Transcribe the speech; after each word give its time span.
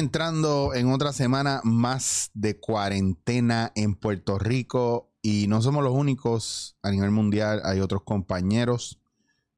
entrando 0.00 0.74
en 0.74 0.90
otra 0.90 1.12
semana 1.12 1.60
más 1.62 2.30
de 2.34 2.58
cuarentena 2.58 3.70
en 3.74 3.94
Puerto 3.94 4.38
Rico 4.38 5.12
y 5.22 5.46
no 5.46 5.60
somos 5.60 5.84
los 5.84 5.92
únicos 5.92 6.76
a 6.82 6.90
nivel 6.90 7.10
mundial. 7.10 7.60
Hay 7.64 7.80
otros 7.80 8.02
compañeros 8.02 8.98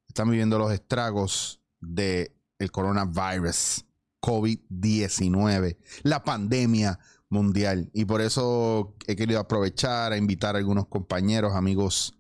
que 0.05 0.09
están 0.09 0.29
viviendo 0.29 0.59
los 0.59 0.73
estragos 0.73 1.61
del 1.81 2.33
el 2.59 2.71
coronavirus, 2.71 3.85
COVID-19, 4.21 5.79
la 6.03 6.23
pandemia 6.25 6.99
mundial. 7.29 7.91
Y 7.93 8.05
por 8.05 8.21
eso 8.21 8.97
he 9.07 9.17
querido 9.17 9.41
aprovechar 9.41 10.13
a 10.13 10.17
invitar 10.17 10.57
a 10.57 10.59
algunos 10.59 10.89
compañeros, 10.89 11.55
amigos 11.55 12.19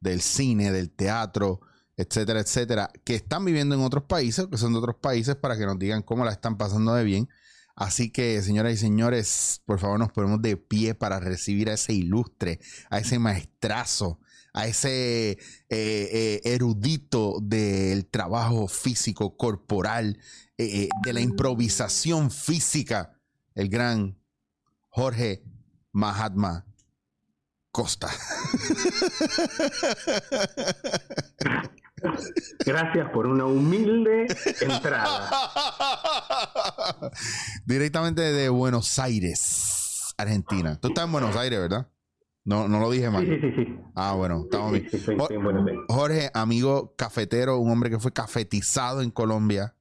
del 0.00 0.20
cine, 0.20 0.70
del 0.72 0.90
teatro, 0.90 1.60
etcétera, 1.96 2.40
etcétera, 2.40 2.90
que 3.04 3.14
están 3.14 3.44
viviendo 3.44 3.74
en 3.74 3.80
otros 3.82 4.04
países, 4.04 4.46
que 4.48 4.58
son 4.58 4.72
de 4.72 4.80
otros 4.80 4.96
países, 4.96 5.36
para 5.36 5.56
que 5.56 5.66
nos 5.66 5.78
digan 5.78 6.02
cómo 6.02 6.24
la 6.24 6.32
están 6.32 6.58
pasando 6.58 6.94
de 6.94 7.04
bien. 7.04 7.28
Así 7.76 8.10
que, 8.10 8.40
señoras 8.42 8.74
y 8.74 8.76
señores, 8.76 9.60
por 9.64 9.80
favor 9.80 9.98
nos 9.98 10.12
ponemos 10.12 10.40
de 10.40 10.56
pie 10.56 10.94
para 10.94 11.18
recibir 11.18 11.68
a 11.68 11.74
ese 11.74 11.92
ilustre, 11.92 12.60
a 12.88 12.98
ese 12.98 13.18
maestrazo, 13.18 14.20
a 14.52 14.68
ese 14.68 15.32
eh, 15.32 15.38
eh, 15.68 16.40
erudito 16.44 17.38
del 17.42 18.06
trabajo 18.06 18.68
físico, 18.68 19.36
corporal, 19.36 20.20
eh, 20.56 20.88
de 21.02 21.12
la 21.12 21.20
improvisación 21.20 22.30
física, 22.30 23.18
el 23.56 23.68
gran 23.68 24.20
Jorge 24.90 25.42
Mahatma 25.90 26.64
Costa. 27.72 28.08
Gracias 32.64 33.10
por 33.10 33.26
una 33.26 33.46
humilde 33.46 34.26
entrada. 34.60 35.30
Directamente 37.64 38.22
de 38.22 38.48
Buenos 38.48 38.98
Aires, 38.98 40.14
Argentina. 40.16 40.78
Tú 40.80 40.88
estás 40.88 41.06
en 41.06 41.12
Buenos 41.12 41.36
Aires, 41.36 41.60
¿verdad? 41.60 41.88
No, 42.44 42.68
no 42.68 42.78
lo 42.78 42.90
dije 42.90 43.08
mal. 43.08 43.24
Sí, 43.24 43.38
sí, 43.40 43.52
sí. 43.56 43.78
Ah, 43.94 44.12
bueno, 44.12 44.42
estamos 44.44 44.72
bien. 44.72 44.88
sí. 44.90 45.16
Jorge, 45.88 46.30
amigo 46.34 46.94
cafetero, 46.96 47.58
un 47.58 47.70
hombre 47.70 47.88
que 47.88 47.98
fue 47.98 48.12
cafetizado 48.12 49.00
en 49.00 49.10
Colombia, 49.10 49.74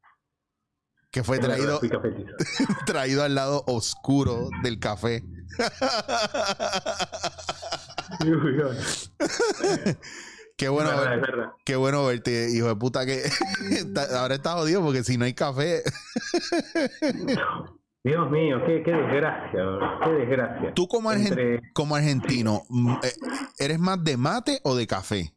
que 1.12 1.24
fue 1.24 1.40
traído, 1.40 1.80
traído 2.86 3.24
al 3.24 3.36
lado 3.36 3.64
oscuro 3.68 4.50
del 4.64 4.80
café. 4.80 5.24
Qué 10.64 10.70
bueno, 10.70 10.90
es 10.92 10.96
verdad, 10.98 11.12
ver- 11.12 11.20
es 11.20 11.28
verdad. 11.36 11.52
qué 11.66 11.76
bueno 11.76 12.06
verte, 12.06 12.48
hijo 12.54 12.68
de 12.68 12.76
puta, 12.76 13.06
que 13.06 13.22
ahora 14.18 14.36
está 14.36 14.54
jodido 14.54 14.82
porque 14.82 15.04
si 15.04 15.18
no 15.18 15.26
hay 15.26 15.34
café. 15.34 15.84
Dios 18.06 18.30
mío, 18.32 18.58
qué, 18.66 18.84
qué 18.84 18.92
desgracia, 18.92 19.62
qué 20.04 20.10
desgracia. 20.12 20.74
Tú 20.74 20.88
como, 20.88 21.10
argen- 21.10 21.28
Entre- 21.30 21.62
como 21.74 21.96
argentino, 21.96 22.64
mm, 22.70 22.92
eh, 23.04 23.14
¿eres 23.60 23.80
más 23.80 24.04
de 24.04 24.18
mate 24.18 24.60
o 24.64 24.76
de 24.76 24.88
café? 24.88 25.34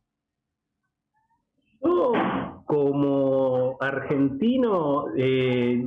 Yo, 1.81 2.13
como 2.67 3.77
argentino, 3.81 5.05
eh, 5.17 5.85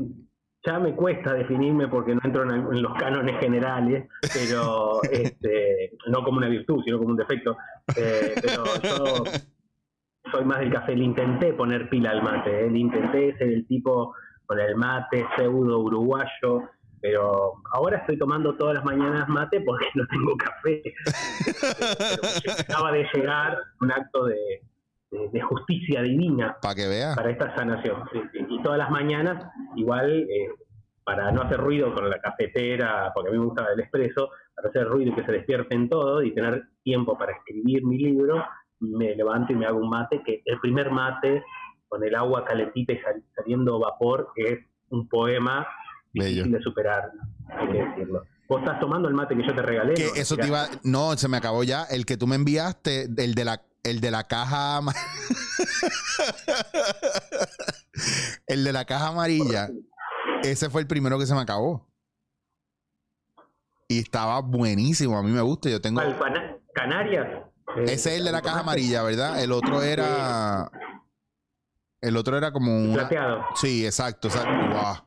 ya 0.65 0.79
me 0.79 0.93
cuesta 0.95 1.33
definirme 1.33 1.87
porque 1.87 2.13
no 2.13 2.21
entro 2.23 2.43
en, 2.43 2.81
los 2.81 2.93
cánones 2.95 3.39
generales, 3.39 4.07
pero 4.33 5.01
este, 5.11 5.97
no 6.07 6.23
como 6.23 6.37
una 6.37 6.49
virtud, 6.49 6.83
sino 6.83 6.97
como 6.97 7.11
un 7.11 7.17
defecto. 7.17 7.55
Eh, 7.95 8.35
pero 8.41 8.63
yo 8.83 9.23
soy 10.31 10.45
más 10.45 10.59
del 10.59 10.71
café. 10.71 10.95
Le 10.95 11.05
intenté 11.05 11.53
poner 11.53 11.89
pila 11.89 12.11
al 12.11 12.21
mate, 12.23 12.65
eh, 12.65 12.69
le 12.69 12.79
intenté 12.79 13.37
ser 13.37 13.47
el 13.47 13.67
tipo 13.67 14.13
con 14.45 14.59
el 14.59 14.75
mate 14.75 15.25
pseudo 15.37 15.79
uruguayo. 15.79 16.63
Pero 17.01 17.53
ahora 17.71 17.99
estoy 17.99 18.17
tomando 18.17 18.55
todas 18.57 18.75
las 18.75 18.83
mañanas 18.83 19.29
mate 19.29 19.61
porque 19.61 19.85
no 19.95 20.05
tengo 20.07 20.35
café. 20.35 20.81
Pero 22.43 22.53
acaba 22.59 22.91
de 22.91 23.07
llegar 23.13 23.57
un 23.79 23.91
acto 23.93 24.25
de, 24.25 24.35
de- 25.11 25.29
de 25.31 25.41
justicia 25.41 26.01
divina 26.01 26.57
Para 26.61 26.75
que 26.75 26.87
veas. 26.89 27.15
para 27.15 27.29
esta 27.31 27.55
sanación. 27.55 28.03
sí, 28.11 28.19
sí. 28.33 28.39
Y 28.59 28.63
todas 28.63 28.77
las 28.77 28.89
mañanas, 28.89 29.45
igual, 29.75 30.27
eh, 30.29 30.49
para 31.03 31.31
no 31.31 31.41
hacer 31.41 31.59
ruido 31.59 31.93
con 31.93 32.09
la 32.09 32.19
cafetera, 32.19 33.11
porque 33.13 33.29
a 33.29 33.33
mí 33.33 33.39
me 33.39 33.45
gusta 33.45 33.65
el 33.73 33.79
expreso, 33.79 34.29
para 34.55 34.69
hacer 34.69 34.87
ruido 34.87 35.11
y 35.11 35.15
que 35.15 35.25
se 35.25 35.31
despierten 35.31 35.89
todos 35.89 36.23
y 36.25 36.33
tener 36.33 36.63
tiempo 36.83 37.17
para 37.17 37.33
escribir 37.33 37.83
mi 37.85 37.97
libro, 37.97 38.43
me 38.79 39.15
levanto 39.15 39.53
y 39.53 39.55
me 39.55 39.65
hago 39.65 39.79
un 39.79 39.89
mate, 39.89 40.21
que 40.25 40.41
el 40.45 40.59
primer 40.59 40.91
mate 40.91 41.43
con 41.87 42.03
el 42.03 42.13
agua 42.15 42.45
calentita 42.45 42.93
y 42.93 42.99
sal- 42.99 43.23
saliendo 43.35 43.79
vapor 43.79 44.29
es 44.35 44.59
un 44.89 45.07
poema 45.07 45.67
difícil 46.13 46.51
de 46.51 46.61
superar, 46.61 47.11
hay 47.49 47.67
que 47.71 47.83
decirlo. 47.83 48.23
¿Vos 48.47 48.59
estás 48.61 48.79
tomando 48.79 49.07
el 49.07 49.13
mate 49.13 49.35
que 49.35 49.45
yo 49.45 49.53
te 49.55 49.61
regalé? 49.61 49.93
Que 49.93 50.07
¿No? 50.07 50.15
eso 50.15 50.35
te 50.35 50.47
iba. 50.47 50.67
No, 50.83 51.15
se 51.17 51.27
me 51.27 51.37
acabó 51.37 51.63
ya. 51.63 51.83
El 51.83 52.05
que 52.05 52.17
tú 52.17 52.25
me 52.27 52.35
enviaste, 52.35 53.03
el 53.17 53.35
de 53.35 53.45
la, 53.45 53.61
el 53.83 54.01
de 54.01 54.11
la 54.11 54.27
caja. 54.27 54.81
el 58.47 58.63
de 58.63 58.73
la 58.73 58.85
caja 58.85 59.07
amarilla. 59.09 59.69
Ese 60.43 60.69
fue 60.69 60.81
el 60.81 60.87
primero 60.87 61.17
que 61.19 61.25
se 61.25 61.33
me 61.35 61.41
acabó. 61.41 61.87
Y 63.87 63.99
estaba 63.99 64.39
buenísimo. 64.41 65.17
A 65.17 65.23
mí 65.23 65.31
me 65.31 65.41
gusta. 65.41 65.69
Yo 65.69 65.81
tengo. 65.81 66.01
¿Cuál, 66.01 66.17
Cana- 66.19 66.57
Canarias? 66.73 67.27
Ese 67.85 68.13
es 68.13 68.19
el 68.19 68.25
de 68.25 68.31
la 68.31 68.41
caja 68.41 68.59
amarilla, 68.61 69.03
¿verdad? 69.03 69.41
El 69.43 69.51
otro 69.51 69.81
era. 69.81 70.69
El 72.01 72.15
otro 72.17 72.37
era 72.37 72.51
como 72.51 72.75
un. 72.75 72.93
Plateado. 72.93 73.43
Sí, 73.55 73.85
exacto, 73.85 74.27
exacto. 74.27 75.05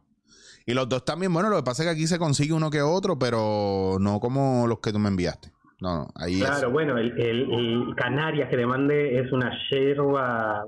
Y 0.67 0.75
los 0.75 0.89
dos 0.89 1.05
también, 1.05 1.33
bueno, 1.33 1.49
lo 1.49 1.57
que 1.57 1.63
pasa 1.65 1.83
es 1.83 1.89
que 1.89 1.93
aquí 1.95 2.07
se 2.07 2.19
consigue 2.21 2.53
uno 2.53 2.71
que 2.71 2.83
otro, 2.83 3.19
pero 3.19 3.97
no 3.99 4.21
como 4.21 4.67
los 4.69 4.79
que 4.79 4.93
tú 4.93 4.99
me 5.01 5.09
enviaste. 5.09 5.51
No, 5.81 5.97
no, 5.99 6.09
ahí 6.15 6.41
es. 6.41 6.47
Claro, 6.49 6.71
bueno, 6.71 6.97
el, 6.99 7.19
el- 7.21 7.53
el 7.53 7.95
Canarias 7.97 8.49
que 8.49 8.57
le 8.57 8.67
mandé 8.67 9.19
es 9.19 9.33
una 9.33 9.51
yerba, 9.71 10.65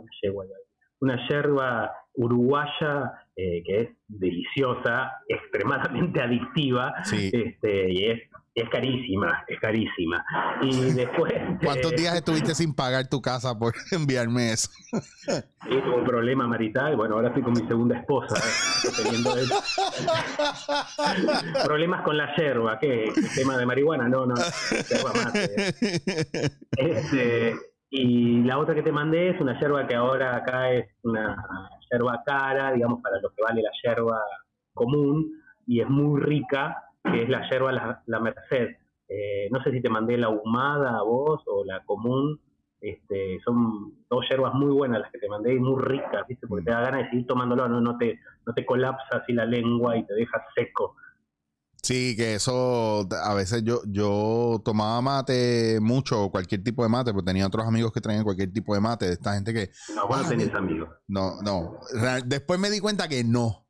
una 1.00 1.28
yerba 1.28 1.92
uruguaya 2.14 3.12
eh, 3.36 3.62
que 3.66 3.80
es 3.80 3.88
deliciosa, 4.08 5.12
extremadamente 5.28 6.20
adictiva, 6.20 6.94
Sí. 7.04 7.30
este, 7.32 7.92
y 7.92 8.04
es, 8.10 8.20
es 8.54 8.68
carísima, 8.70 9.44
es 9.48 9.58
carísima. 9.58 10.24
Y 10.62 10.92
después... 10.94 11.32
¿Cuántos 11.64 11.92
eh, 11.92 11.96
días 11.96 12.14
estuviste 12.14 12.54
sin 12.54 12.72
pagar 12.72 13.08
tu 13.08 13.20
casa 13.20 13.58
por 13.58 13.74
enviarme 13.90 14.52
eso? 14.52 14.70
Sí, 14.92 15.32
tuve 15.68 15.96
un 15.96 16.04
problema 16.04 16.46
marital. 16.46 16.94
Bueno, 16.96 17.16
ahora 17.16 17.28
estoy 17.28 17.42
con 17.42 17.54
mi 17.54 17.66
segunda 17.66 17.98
esposa. 17.98 18.36
eh, 18.36 18.90
teniendo 19.02 19.36
el- 19.36 19.48
Problemas 21.64 22.02
con 22.02 22.16
la 22.16 22.34
yerba. 22.36 22.78
¿Qué? 22.78 23.04
¿El 23.04 23.34
tema 23.34 23.56
de 23.56 23.66
marihuana? 23.66 24.08
No, 24.08 24.26
no. 24.26 24.34
Yerba 24.88 25.12
mate. 25.24 25.74
Este, 26.76 27.54
y 27.96 28.42
la 28.42 28.58
otra 28.58 28.74
que 28.74 28.82
te 28.82 28.90
mandé 28.90 29.30
es 29.30 29.40
una 29.40 29.56
yerba 29.60 29.86
que 29.86 29.94
ahora 29.94 30.34
acá 30.34 30.72
es 30.72 30.88
una 31.04 31.36
yerba 31.92 32.22
cara, 32.26 32.72
digamos, 32.72 33.00
para 33.00 33.20
lo 33.20 33.30
que 33.30 33.40
vale 33.40 33.62
la 33.62 33.70
yerba 33.84 34.20
común, 34.72 35.30
y 35.64 35.80
es 35.80 35.88
muy 35.88 36.20
rica, 36.20 36.76
que 37.04 37.22
es 37.22 37.28
la 37.28 37.48
yerba 37.48 37.70
La, 37.70 38.02
la 38.06 38.18
Merced. 38.18 38.76
Eh, 39.08 39.48
no 39.52 39.62
sé 39.62 39.70
si 39.70 39.80
te 39.80 39.88
mandé 39.88 40.18
la 40.18 40.26
ahumada 40.26 40.98
a 40.98 41.02
vos 41.02 41.40
o 41.46 41.64
la 41.64 41.84
común. 41.84 42.40
Este, 42.80 43.38
son 43.44 43.94
dos 44.10 44.28
yerbas 44.28 44.54
muy 44.54 44.72
buenas 44.72 45.00
las 45.00 45.12
que 45.12 45.20
te 45.20 45.28
mandé 45.28 45.54
y 45.54 45.60
muy 45.60 45.80
ricas, 45.80 46.26
¿viste? 46.28 46.48
Porque 46.48 46.64
te 46.64 46.72
da 46.72 46.80
ganas 46.80 47.04
de 47.04 47.10
seguir 47.10 47.26
tomándolo, 47.28 47.68
no, 47.68 47.80
no, 47.80 47.96
te, 47.96 48.18
no 48.44 48.52
te 48.54 48.66
colapsa 48.66 49.18
así 49.18 49.32
la 49.32 49.46
lengua 49.46 49.96
y 49.96 50.04
te 50.04 50.14
deja 50.14 50.44
seco. 50.56 50.96
Sí, 51.84 52.16
que 52.16 52.34
eso 52.36 53.06
a 53.22 53.34
veces 53.34 53.62
yo, 53.62 53.82
yo 53.86 54.62
tomaba 54.64 55.02
mate 55.02 55.78
mucho, 55.82 56.30
cualquier 56.30 56.64
tipo 56.64 56.82
de 56.82 56.88
mate, 56.88 57.12
porque 57.12 57.26
tenía 57.26 57.46
otros 57.46 57.66
amigos 57.66 57.92
que 57.92 58.00
traían 58.00 58.24
cualquier 58.24 58.50
tipo 58.50 58.74
de 58.74 58.80
mate, 58.80 59.04
de 59.06 59.12
esta 59.12 59.34
gente 59.34 59.52
que 59.52 59.70
No, 59.94 60.08
vos 60.08 60.16
Ah, 60.24 60.34
mira. 60.34 60.56
amigos. 60.58 60.88
no, 61.08 61.42
no. 61.42 61.78
Después 62.24 62.58
me 62.58 62.70
di 62.70 62.80
cuenta 62.80 63.06
que 63.06 63.22
no. 63.22 63.66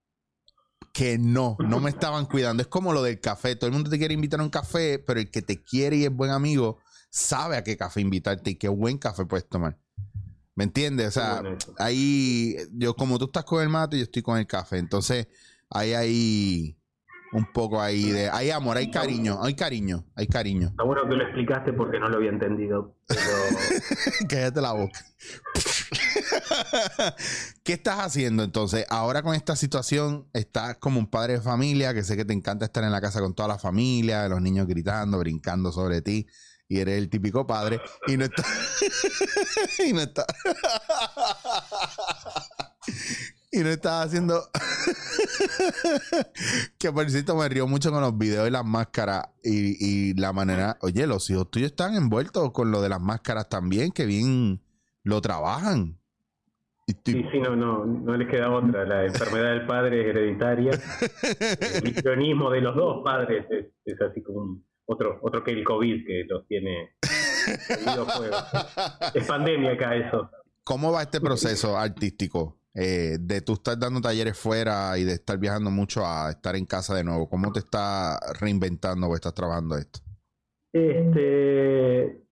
Que 0.92 1.18
no, 1.18 1.56
no 1.58 1.80
me 1.80 1.90
estaban 1.90 2.26
cuidando. 2.26 2.62
Es 2.62 2.68
como 2.68 2.92
lo 2.92 3.02
del 3.02 3.18
café. 3.20 3.56
Todo 3.56 3.66
el 3.66 3.72
mundo 3.72 3.90
te 3.90 3.98
quiere 3.98 4.14
invitar 4.14 4.38
a 4.38 4.44
un 4.44 4.48
café, 4.50 5.00
pero 5.04 5.18
el 5.18 5.28
que 5.28 5.42
te 5.42 5.60
quiere 5.64 5.96
y 5.96 6.04
es 6.04 6.14
buen 6.14 6.30
amigo 6.30 6.78
sabe 7.10 7.56
a 7.56 7.64
qué 7.64 7.76
café 7.76 8.00
invitarte 8.00 8.50
y 8.50 8.54
qué 8.54 8.68
buen 8.68 8.96
café 8.98 9.26
puedes 9.26 9.48
tomar. 9.48 9.76
¿Me 10.54 10.62
entiendes? 10.62 11.08
O 11.08 11.10
sea, 11.10 11.40
bueno 11.40 11.58
ahí, 11.78 12.54
yo 12.74 12.94
como 12.94 13.18
tú 13.18 13.24
estás 13.24 13.44
con 13.44 13.60
el 13.60 13.68
mate, 13.70 13.96
yo 13.96 14.04
estoy 14.04 14.22
con 14.22 14.38
el 14.38 14.46
café. 14.46 14.78
Entonces, 14.78 15.26
hay 15.68 15.94
ahí 15.94 16.78
un 17.34 17.52
poco 17.52 17.82
ahí 17.82 18.10
de, 18.10 18.30
hay 18.30 18.50
amor, 18.50 18.76
hay 18.76 18.90
cariño, 18.90 19.40
hay 19.42 19.54
cariño, 19.54 20.04
hay 20.14 20.28
cariño. 20.28 20.68
Está 20.68 20.84
bueno 20.84 21.02
que 21.08 21.16
lo 21.16 21.24
explicaste 21.24 21.72
porque 21.72 21.98
no 21.98 22.08
lo 22.08 22.16
había 22.16 22.30
entendido. 22.30 22.94
Pero 23.08 23.20
Cállate 24.28 24.60
la 24.60 24.72
boca. 24.72 25.00
¿Qué 27.64 27.72
estás 27.72 27.98
haciendo 27.98 28.44
entonces? 28.44 28.86
Ahora 28.88 29.22
con 29.22 29.34
esta 29.34 29.56
situación, 29.56 30.28
estás 30.32 30.76
como 30.76 31.00
un 31.00 31.08
padre 31.08 31.32
de 31.34 31.40
familia, 31.40 31.92
que 31.92 32.04
sé 32.04 32.16
que 32.16 32.24
te 32.24 32.32
encanta 32.32 32.66
estar 32.66 32.84
en 32.84 32.92
la 32.92 33.00
casa 33.00 33.20
con 33.20 33.34
toda 33.34 33.48
la 33.48 33.58
familia, 33.58 34.28
los 34.28 34.40
niños 34.40 34.68
gritando, 34.68 35.18
brincando 35.18 35.72
sobre 35.72 36.02
ti, 36.02 36.28
y 36.68 36.78
eres 36.78 36.98
el 36.98 37.10
típico 37.10 37.48
padre, 37.48 37.80
y 38.06 38.16
no 38.16 38.26
está. 38.26 38.44
y 39.86 39.92
no 39.92 40.02
está. 40.02 40.24
Y 43.54 43.60
no 43.60 43.68
estaba 43.68 44.02
haciendo. 44.02 44.34
que 46.78 46.92
por 46.92 47.08
cierto 47.08 47.36
me 47.36 47.48
río 47.48 47.66
mucho 47.66 47.90
con 47.90 48.00
los 48.00 48.16
videos 48.18 48.48
y 48.48 48.50
las 48.50 48.64
máscaras 48.64 49.28
y, 49.42 50.10
y 50.10 50.14
la 50.14 50.32
manera. 50.32 50.76
Oye, 50.80 51.06
los 51.06 51.28
hijos 51.30 51.50
tuyos 51.50 51.70
están 51.70 51.94
envueltos 51.94 52.50
con 52.52 52.70
lo 52.70 52.82
de 52.82 52.88
las 52.88 53.00
máscaras 53.00 53.48
también, 53.48 53.92
que 53.92 54.06
bien 54.06 54.60
lo 55.04 55.20
trabajan. 55.20 55.98
Sí, 56.86 57.24
sí, 57.32 57.40
no, 57.40 57.56
no, 57.56 57.86
no 57.86 58.16
les 58.16 58.28
queda 58.28 58.50
otra. 58.50 58.84
La 58.84 59.06
enfermedad 59.06 59.52
del 59.52 59.66
padre 59.66 60.02
es 60.02 60.08
hereditaria. 60.08 60.72
El 61.76 61.88
histrionismo 61.88 62.50
de 62.50 62.60
los 62.60 62.76
dos 62.76 63.02
padres 63.02 63.46
es, 63.50 64.00
así 64.02 64.22
como 64.22 64.60
otro, 64.84 65.18
otro 65.22 65.42
que 65.42 65.52
el 65.52 65.64
COVID 65.64 66.06
que 66.06 66.24
los 66.28 66.46
tiene 66.46 66.94
Es 69.14 69.26
pandemia 69.26 69.72
acá 69.72 69.96
eso. 69.96 70.30
¿Cómo 70.62 70.92
va 70.92 71.02
este 71.02 71.20
proceso 71.20 71.78
artístico? 71.78 72.58
Eh, 72.76 73.18
de 73.20 73.40
tú 73.40 73.52
estar 73.52 73.78
dando 73.78 74.00
talleres 74.00 74.36
fuera 74.36 74.98
y 74.98 75.04
de 75.04 75.12
estar 75.12 75.38
viajando 75.38 75.70
mucho 75.70 76.04
a 76.04 76.30
estar 76.30 76.56
en 76.56 76.66
casa 76.66 76.94
de 76.94 77.04
nuevo. 77.04 77.28
¿Cómo 77.28 77.52
te 77.52 77.60
está 77.60 78.18
reinventando 78.40 79.06
o 79.06 79.14
estás 79.14 79.32
trabajando 79.32 79.76
esto? 79.76 80.00
Este, 80.72 82.24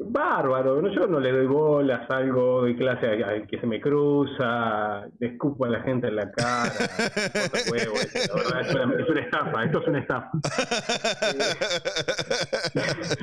Bárbaro, 0.00 0.88
yo 0.92 1.06
no 1.06 1.18
le 1.18 1.32
doy 1.32 1.46
bolas, 1.46 2.06
salgo, 2.08 2.62
doy 2.62 2.76
clase 2.76 3.06
al 3.06 3.46
que 3.48 3.60
se 3.60 3.66
me 3.66 3.80
cruza, 3.80 5.08
le 5.18 5.26
escupo 5.26 5.64
a 5.64 5.70
la 5.70 5.82
gente 5.82 6.06
en 6.06 6.14
la 6.16 6.30
cara, 6.30 6.70
huevo, 7.70 7.94
es, 7.94 8.30
una, 8.32 8.60
es, 8.60 9.08
una, 9.08 9.20
estafa, 9.20 9.64
esto 9.64 9.80
es 9.80 9.88
una 9.88 9.98
estafa. 9.98 10.30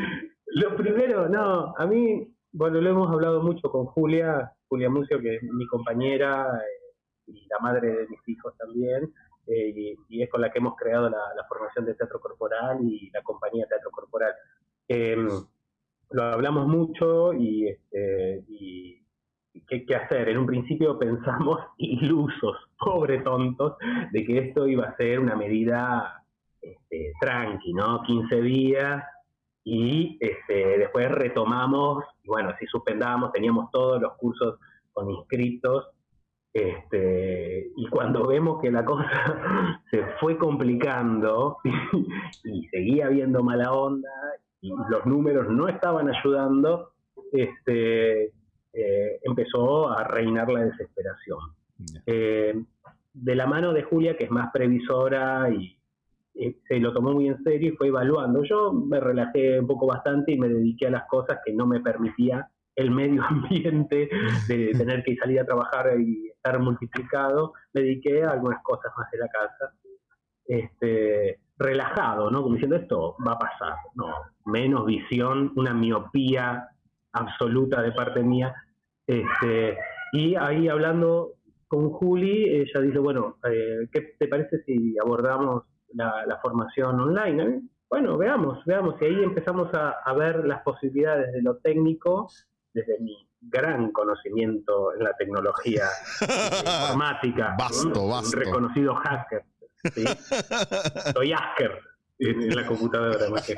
lo 0.47 0.75
primero, 0.75 1.29
no, 1.29 1.73
a 1.77 1.85
mí, 1.85 2.27
bueno, 2.51 2.81
lo 2.81 2.89
hemos 2.89 3.09
hablado 3.09 3.41
mucho 3.41 3.71
con 3.71 3.85
Julia, 3.85 4.51
Julia 4.67 4.89
Mucio, 4.89 5.19
que 5.19 5.35
es 5.35 5.43
mi 5.43 5.65
compañera 5.67 6.47
eh, 6.57 7.31
y 7.31 7.47
la 7.47 7.59
madre 7.59 7.89
de 7.89 8.07
mis 8.07 8.27
hijos 8.27 8.55
también, 8.57 9.11
eh, 9.47 9.95
y, 10.09 10.21
es 10.21 10.29
con 10.29 10.41
la 10.41 10.51
que 10.51 10.59
hemos 10.59 10.75
creado 10.75 11.09
la, 11.09 11.45
formación 11.47 11.85
de 11.85 11.93
teatro 11.95 12.19
corporal 12.19 12.79
y 12.81 13.09
la 13.11 13.21
compañía 13.21 13.67
Teatro 13.67 13.91
Corporal. 13.91 14.33
Eh, 14.87 15.15
lo 16.11 16.23
hablamos 16.23 16.67
mucho 16.67 17.33
y, 17.33 17.67
este, 17.67 18.43
y, 18.47 19.01
qué, 19.67 19.95
hacer. 19.95 20.29
En 20.29 20.37
un 20.39 20.45
principio 20.45 20.97
pensamos, 20.99 21.59
ilusos, 21.77 22.57
pobre 22.79 23.19
tontos, 23.19 23.75
de 24.11 24.25
que 24.25 24.39
esto 24.39 24.67
iba 24.67 24.85
a 24.85 24.97
ser 24.97 25.19
una 25.19 25.35
medida 25.35 26.23
este, 26.61 27.13
tranqui, 27.19 27.73
¿no? 27.73 28.01
15 28.03 28.41
días 28.41 29.03
y 29.65 30.17
este, 30.21 30.77
después 30.77 31.11
retomamos, 31.11 32.05
y 32.23 32.29
bueno, 32.29 32.53
si 32.59 32.65
suspendamos, 32.67 33.33
teníamos 33.33 33.69
todos 33.71 34.01
los 34.01 34.13
cursos 34.13 34.59
con 34.93 35.09
inscritos, 35.09 35.87
este, 36.53 37.71
y 37.75 37.87
cuando 37.87 38.25
vemos 38.27 38.61
que 38.61 38.71
la 38.71 38.85
cosa 38.85 39.81
se 39.91 40.05
fue 40.21 40.37
complicando 40.37 41.57
y 42.45 42.67
seguía 42.67 43.07
habiendo 43.07 43.43
mala 43.43 43.73
onda 43.73 44.09
los 44.89 45.05
números 45.05 45.47
no 45.49 45.67
estaban 45.67 46.09
ayudando, 46.09 46.91
este, 47.31 48.25
eh, 48.73 49.19
empezó 49.23 49.89
a 49.89 50.03
reinar 50.03 50.49
la 50.49 50.65
desesperación. 50.65 51.39
Eh, 52.05 52.63
de 53.13 53.35
la 53.35 53.47
mano 53.47 53.73
de 53.73 53.83
Julia, 53.83 54.17
que 54.17 54.25
es 54.25 54.31
más 54.31 54.51
previsora 54.51 55.49
y 55.49 55.74
eh, 56.35 56.57
se 56.67 56.79
lo 56.79 56.93
tomó 56.93 57.13
muy 57.13 57.27
en 57.27 57.41
serio 57.43 57.73
y 57.73 57.75
fue 57.77 57.87
evaluando. 57.87 58.43
Yo 58.43 58.73
me 58.73 58.99
relajé 58.99 59.59
un 59.59 59.67
poco 59.67 59.87
bastante 59.87 60.33
y 60.33 60.37
me 60.37 60.49
dediqué 60.49 60.87
a 60.87 60.91
las 60.91 61.07
cosas 61.07 61.39
que 61.45 61.53
no 61.53 61.65
me 61.65 61.79
permitía 61.79 62.49
el 62.75 62.91
medio 62.91 63.23
ambiente 63.29 64.09
de 64.47 64.71
tener 64.77 65.03
que 65.03 65.15
salir 65.15 65.39
a 65.39 65.45
trabajar 65.45 65.99
y 65.99 66.29
estar 66.29 66.59
multiplicado. 66.59 67.53
Me 67.73 67.81
dediqué 67.81 68.23
a 68.23 68.31
algunas 68.31 68.61
cosas 68.63 68.91
más 68.97 69.09
de 69.11 69.17
la 69.17 69.27
casa. 69.27 69.73
Este, 70.47 71.39
relajado, 71.57 72.29
¿no? 72.29 72.43
Como 72.43 72.55
diciendo, 72.55 72.75
esto 72.75 73.15
va 73.25 73.33
a 73.33 73.39
pasar. 73.39 73.75
No, 73.95 74.13
menos 74.45 74.85
visión, 74.85 75.53
una 75.55 75.73
miopía 75.73 76.67
absoluta 77.13 77.81
de 77.81 77.91
parte 77.93 78.21
mía. 78.21 78.53
Este, 79.07 79.77
y 80.11 80.35
ahí 80.35 80.67
hablando 80.67 81.33
con 81.67 81.91
Juli, 81.91 82.45
ella 82.49 82.81
dice, 82.81 82.99
bueno, 82.99 83.37
eh, 83.49 83.87
¿qué 83.91 84.15
te 84.19 84.27
parece 84.27 84.63
si 84.65 84.95
abordamos 85.01 85.63
la, 85.95 86.39
formación 86.41 86.99
online? 86.99 87.43
¿eh? 87.43 87.61
Bueno, 87.89 88.17
veamos, 88.17 88.63
veamos. 88.65 88.95
Y 89.01 89.05
ahí 89.05 89.23
empezamos 89.23 89.69
a, 89.73 90.13
ver 90.13 90.45
las 90.45 90.61
posibilidades 90.63 91.31
de 91.33 91.41
lo 91.41 91.57
técnico, 91.57 92.29
desde 92.73 92.99
mi 92.99 93.27
gran 93.41 93.91
conocimiento 93.91 94.93
en 94.93 95.03
la 95.03 95.13
tecnología 95.13 95.85
informática. 96.21 97.55
Basto, 97.57 98.07
basto. 98.07 98.37
Un 98.37 98.43
reconocido 98.43 98.95
hacker. 98.95 99.43
Soy 101.13 101.31
Asker 101.31 101.79
en, 102.19 102.55
la 102.55 102.65
computadora 102.65 103.29
más 103.29 103.45
que 103.45 103.53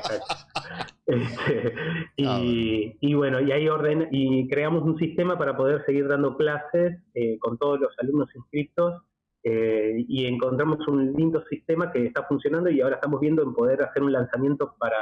este, 1.06 1.74
y, 2.16 2.96
y, 3.00 3.14
bueno, 3.14 3.40
y 3.40 3.52
ahí 3.52 3.68
orden 3.68 4.08
y 4.10 4.48
creamos 4.48 4.82
un 4.82 4.98
sistema 4.98 5.38
para 5.38 5.56
poder 5.56 5.84
seguir 5.86 6.08
dando 6.08 6.36
clases 6.36 7.00
eh, 7.14 7.38
con 7.38 7.56
todos 7.56 7.80
los 7.80 7.94
alumnos 7.98 8.28
inscritos 8.34 9.02
eh, 9.42 10.04
y 10.08 10.26
encontramos 10.26 10.86
un 10.88 11.12
lindo 11.12 11.44
sistema 11.48 11.90
que 11.92 12.06
está 12.06 12.24
funcionando 12.24 12.70
y 12.70 12.80
ahora 12.80 12.96
estamos 12.96 13.20
viendo 13.20 13.42
en 13.42 13.54
poder 13.54 13.82
hacer 13.82 14.02
un 14.02 14.12
lanzamiento 14.12 14.74
para 14.78 14.96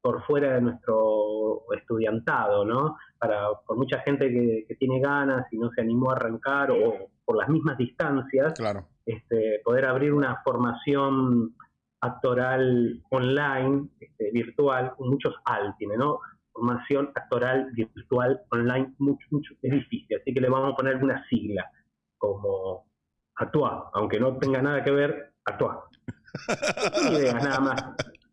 por 0.00 0.22
fuera 0.24 0.54
de 0.54 0.60
nuestro 0.60 1.62
estudiantado, 1.76 2.64
¿no? 2.64 2.96
Para 3.18 3.48
por 3.66 3.76
mucha 3.76 3.98
gente 4.00 4.30
que, 4.30 4.64
que 4.68 4.76
tiene 4.76 5.00
ganas 5.00 5.52
y 5.52 5.58
no 5.58 5.70
se 5.70 5.80
animó 5.80 6.10
a 6.10 6.14
arrancar 6.14 6.70
o 6.70 7.10
por 7.24 7.36
las 7.36 7.48
mismas 7.48 7.76
distancias, 7.76 8.54
claro 8.54 8.86
este, 9.06 9.60
poder 9.64 9.86
abrir 9.86 10.12
una 10.12 10.42
formación 10.44 11.54
actoral 12.00 13.02
online, 13.10 13.88
este, 14.00 14.30
virtual, 14.32 14.94
con 14.96 15.08
muchos 15.08 15.34
al 15.44 15.76
tiene, 15.78 15.96
¿no? 15.96 16.18
Formación 16.52 17.12
actoral 17.14 17.70
virtual 17.72 18.40
online, 18.50 18.94
mucho, 18.98 19.26
mucho, 19.30 19.54
es 19.62 19.72
difícil, 19.72 20.18
así 20.20 20.34
que 20.34 20.40
le 20.40 20.48
vamos 20.48 20.72
a 20.72 20.76
poner 20.76 21.02
una 21.02 21.24
sigla, 21.28 21.70
como 22.18 22.85
actúa, 23.36 23.90
aunque 23.94 24.18
no 24.18 24.36
tenga 24.36 24.62
nada 24.62 24.82
que 24.82 24.90
ver, 24.90 25.32
actúa. 25.44 25.88
ideas, 27.12 27.42
nada 27.42 27.60
más. 27.60 27.84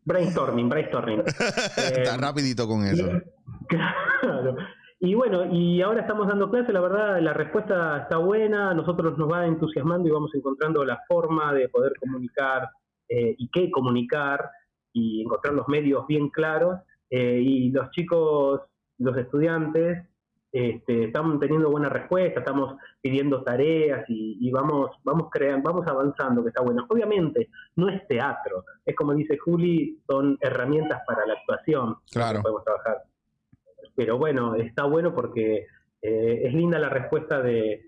Brainstorming, 0.04 0.68
brainstorming. 0.68 1.20
Está 1.20 2.14
eh, 2.14 2.18
rapidito 2.18 2.66
con 2.66 2.84
eso. 2.84 3.08
claro. 3.68 4.56
Y 5.00 5.14
bueno, 5.14 5.44
y 5.52 5.82
ahora 5.82 6.02
estamos 6.02 6.28
dando 6.28 6.50
clase, 6.50 6.72
la 6.72 6.80
verdad, 6.80 7.20
la 7.20 7.34
respuesta 7.34 8.02
está 8.02 8.18
buena, 8.18 8.72
nosotros 8.72 9.18
nos 9.18 9.30
va 9.30 9.46
entusiasmando 9.46 10.08
y 10.08 10.12
vamos 10.12 10.34
encontrando 10.34 10.84
la 10.84 11.00
forma 11.08 11.52
de 11.52 11.68
poder 11.68 11.92
comunicar 12.00 12.70
eh, 13.08 13.34
y 13.36 13.50
qué 13.50 13.70
comunicar 13.70 14.50
y 14.92 15.22
encontrar 15.22 15.54
los 15.54 15.68
medios 15.68 16.06
bien 16.06 16.30
claros. 16.30 16.80
Eh, 17.10 17.38
y 17.42 17.70
los 17.70 17.90
chicos, 17.90 18.62
los 18.98 19.16
estudiantes, 19.16 20.06
este, 20.54 21.04
están 21.04 21.38
teniendo 21.40 21.70
buena 21.70 21.88
respuesta, 21.88 22.40
estamos 22.40 22.76
pidiendo 23.02 23.42
tareas 23.42 24.04
y, 24.08 24.50
vamos, 24.52 24.90
vamos 25.02 25.28
creando, 25.30 25.68
vamos 25.68 25.86
avanzando, 25.86 26.42
que 26.42 26.48
está 26.48 26.62
bueno. 26.62 26.86
Obviamente, 26.88 27.50
no 27.76 27.88
es 27.88 28.06
teatro, 28.06 28.64
es 28.86 28.94
como 28.94 29.14
dice 29.14 29.36
Juli, 29.36 30.00
son 30.06 30.38
herramientas 30.40 31.02
para 31.06 31.26
la 31.26 31.34
actuación. 31.34 31.96
Claro. 32.12 32.40
podemos 32.40 32.64
trabajar 32.64 33.02
pero 33.94 34.18
bueno, 34.18 34.54
está 34.56 34.84
bueno 34.84 35.14
porque 35.14 35.66
eh, 36.02 36.40
es 36.44 36.54
linda 36.54 36.78
la 36.78 36.88
respuesta 36.88 37.40
de, 37.40 37.82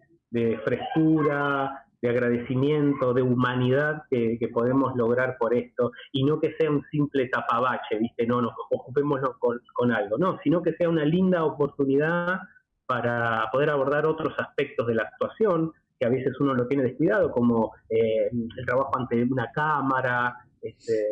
frescura, 0.65 1.85
de 2.03 2.09
agradecimiento, 2.09 3.15
de 3.15 3.23
humanidad 3.23 4.03
que, 4.11 4.39
podemos 4.53 4.95
lograr 4.97 5.37
por 5.39 5.55
esto, 5.55 5.93
y 6.13 6.25
no 6.25 6.39
que 6.39 6.55
sea 6.59 6.71
un 6.71 6.85
simple 6.91 7.29
tapabache, 7.29 7.99
¿viste? 7.99 8.27
No, 8.27 8.43
nos 8.43 8.53
ocupémonos 8.71 9.37
con, 9.39 9.93
algo, 9.93 10.19
no, 10.19 10.39
sino 10.43 10.63
que 10.63 10.75
sea 10.75 10.89
una 10.89 11.05
linda 11.05 11.45
oportunidad 11.45 12.41
para 12.87 13.49
poder 13.53 13.71
abordar 13.71 14.07
otros 14.07 14.35
aspectos 14.39 14.87
de 14.87 14.95
la 14.95 15.03
actuación, 15.03 15.73
que 15.99 16.07
a 16.07 16.11
veces 16.11 16.39
uno 16.41 16.55
lo 16.55 16.67
tiene 16.67 16.85
descuidado, 16.85 17.31
como 17.31 17.73
eh, 17.89 18.29
el 18.33 18.67
trabajo 18.67 18.97
ante 18.97 19.23
una 19.25 19.51
cámara, 19.53 20.37
este, 20.61 21.07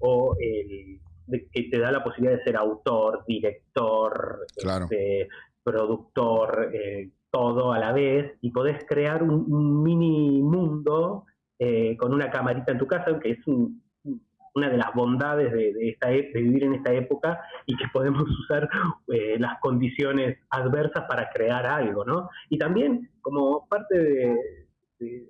o 0.00 0.36
el 0.40 1.00
que 1.50 1.62
te 1.70 1.78
da 1.78 1.90
la 1.90 2.04
posibilidad 2.04 2.38
de 2.38 2.44
ser 2.44 2.56
autor, 2.56 3.24
director, 3.26 4.46
este, 4.56 5.28
productor, 5.62 6.70
eh, 6.72 7.10
todo 7.30 7.72
a 7.72 7.78
la 7.78 7.92
vez, 7.92 8.36
y 8.40 8.50
podés 8.50 8.84
crear 8.86 9.22
un, 9.22 9.82
mini 9.82 10.42
mundo 10.42 11.24
eh, 11.58 11.96
con 11.96 12.12
una 12.12 12.30
camarita 12.30 12.72
en 12.72 12.78
tu 12.78 12.86
casa, 12.86 13.18
que 13.18 13.32
es 13.32 13.46
una 14.54 14.70
de 14.70 14.76
las 14.76 14.94
bondades 14.94 15.52
de, 15.52 15.88
esta, 15.88 16.08
de 16.08 16.30
vivir 16.32 16.64
en 16.64 16.74
esta 16.74 16.92
época 16.92 17.40
y 17.66 17.76
que 17.76 17.86
podemos 17.92 18.22
usar 18.40 18.68
eh, 19.08 19.36
las 19.38 19.58
condiciones 19.60 20.38
adversas 20.50 21.04
para 21.08 21.28
crear 21.30 21.66
algo, 21.66 22.04
¿no? 22.04 22.30
Y 22.48 22.58
también 22.58 23.10
como 23.20 23.66
parte 23.68 23.98
de, 23.98 25.26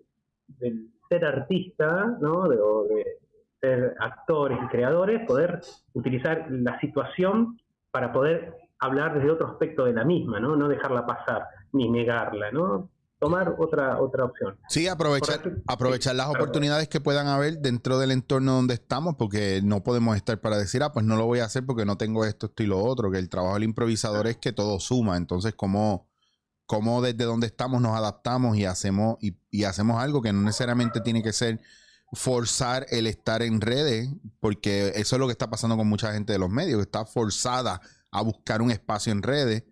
ser 1.08 1.24
artista, 1.24 2.16
¿no? 2.20 2.48
De, 2.48 2.58
ser 3.60 3.94
actores 3.98 4.58
y 4.62 4.68
creadores, 4.68 5.26
poder 5.26 5.60
utilizar 5.94 6.46
la 6.50 6.78
situación 6.80 7.58
para 7.90 8.12
poder 8.12 8.54
hablar 8.78 9.14
desde 9.14 9.30
otro 9.30 9.46
aspecto 9.46 9.86
de 9.86 9.94
la 9.94 10.04
misma, 10.04 10.38
¿no? 10.38 10.54
No 10.54 10.68
dejarla 10.68 11.06
pasar 11.06 11.46
ni 11.72 11.88
negarla, 11.88 12.50
¿no? 12.50 12.90
Tomar 13.24 13.54
otra 13.58 13.98
otra 14.00 14.24
opción. 14.24 14.58
Sí, 14.68 14.86
aprovechar, 14.86 15.40
aprovechar 15.66 16.14
las 16.14 16.28
oportunidades 16.28 16.88
que 16.88 17.00
puedan 17.00 17.26
haber 17.26 17.58
dentro 17.58 17.98
del 17.98 18.10
entorno 18.10 18.52
donde 18.52 18.74
estamos, 18.74 19.14
porque 19.16 19.62
no 19.64 19.82
podemos 19.82 20.16
estar 20.16 20.40
para 20.40 20.58
decir, 20.58 20.82
ah, 20.82 20.92
pues 20.92 21.06
no 21.06 21.16
lo 21.16 21.24
voy 21.24 21.38
a 21.38 21.46
hacer 21.46 21.64
porque 21.64 21.86
no 21.86 21.96
tengo 21.96 22.26
esto, 22.26 22.46
esto 22.46 22.62
y 22.62 22.66
lo 22.66 22.82
otro, 22.84 23.10
que 23.10 23.18
el 23.18 23.30
trabajo 23.30 23.54
del 23.54 23.64
improvisador 23.64 24.26
es 24.26 24.36
que 24.36 24.52
todo 24.52 24.78
suma, 24.78 25.16
entonces 25.16 25.54
cómo, 25.54 26.06
cómo 26.66 27.00
desde 27.00 27.24
donde 27.24 27.46
estamos 27.46 27.80
nos 27.80 27.96
adaptamos 27.96 28.58
y 28.58 28.66
hacemos, 28.66 29.16
y, 29.22 29.38
y 29.50 29.64
hacemos 29.64 30.02
algo 30.02 30.20
que 30.20 30.32
no 30.32 30.42
necesariamente 30.42 31.00
tiene 31.00 31.22
que 31.22 31.32
ser 31.32 31.60
forzar 32.12 32.84
el 32.90 33.06
estar 33.06 33.40
en 33.40 33.62
redes, 33.62 34.10
porque 34.38 34.92
eso 34.96 35.16
es 35.16 35.20
lo 35.20 35.26
que 35.26 35.32
está 35.32 35.48
pasando 35.48 35.78
con 35.78 35.88
mucha 35.88 36.12
gente 36.12 36.34
de 36.34 36.38
los 36.38 36.50
medios, 36.50 36.76
que 36.76 36.84
está 36.84 37.06
forzada 37.06 37.80
a 38.10 38.22
buscar 38.22 38.60
un 38.60 38.70
espacio 38.70 39.12
en 39.12 39.22
redes. 39.22 39.64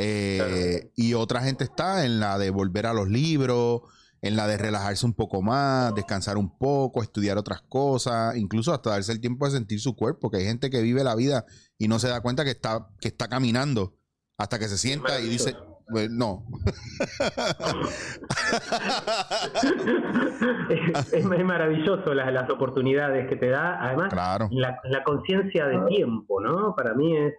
Eh, 0.00 0.92
y 0.94 1.14
otra 1.14 1.40
gente 1.40 1.64
está 1.64 2.04
en 2.04 2.20
la 2.20 2.38
de 2.38 2.50
volver 2.50 2.86
a 2.86 2.92
los 2.92 3.08
libros, 3.08 3.82
en 4.22 4.36
la 4.36 4.46
de 4.46 4.56
relajarse 4.56 5.04
un 5.04 5.12
poco 5.12 5.42
más, 5.42 5.92
descansar 5.94 6.38
un 6.38 6.56
poco, 6.56 7.02
estudiar 7.02 7.36
otras 7.36 7.62
cosas, 7.62 8.36
incluso 8.36 8.72
hasta 8.72 8.90
darse 8.90 9.10
el 9.10 9.20
tiempo 9.20 9.46
de 9.46 9.52
sentir 9.52 9.80
su 9.80 9.96
cuerpo, 9.96 10.30
que 10.30 10.36
hay 10.38 10.44
gente 10.44 10.70
que 10.70 10.82
vive 10.82 11.02
la 11.02 11.16
vida 11.16 11.46
y 11.78 11.88
no 11.88 11.98
se 11.98 12.08
da 12.08 12.20
cuenta 12.20 12.44
que 12.44 12.50
está, 12.50 12.86
que 13.00 13.08
está 13.08 13.28
caminando 13.28 13.96
hasta 14.38 14.60
que 14.60 14.68
se 14.68 14.78
sienta 14.78 15.20
y 15.20 15.28
dice, 15.28 15.56
pues, 15.88 16.08
no. 16.10 16.46
es, 21.12 21.44
maravilloso 21.44 22.14
las, 22.14 22.32
las, 22.32 22.48
oportunidades 22.50 23.28
que 23.28 23.34
te 23.34 23.48
da. 23.48 23.82
Además, 23.82 24.12
la, 24.52 24.78
la 24.84 25.02
conciencia 25.02 25.66
de 25.66 25.80
tiempo, 25.88 26.40
¿no? 26.40 26.76
Para 26.76 26.94
mí 26.94 27.16
es 27.16 27.34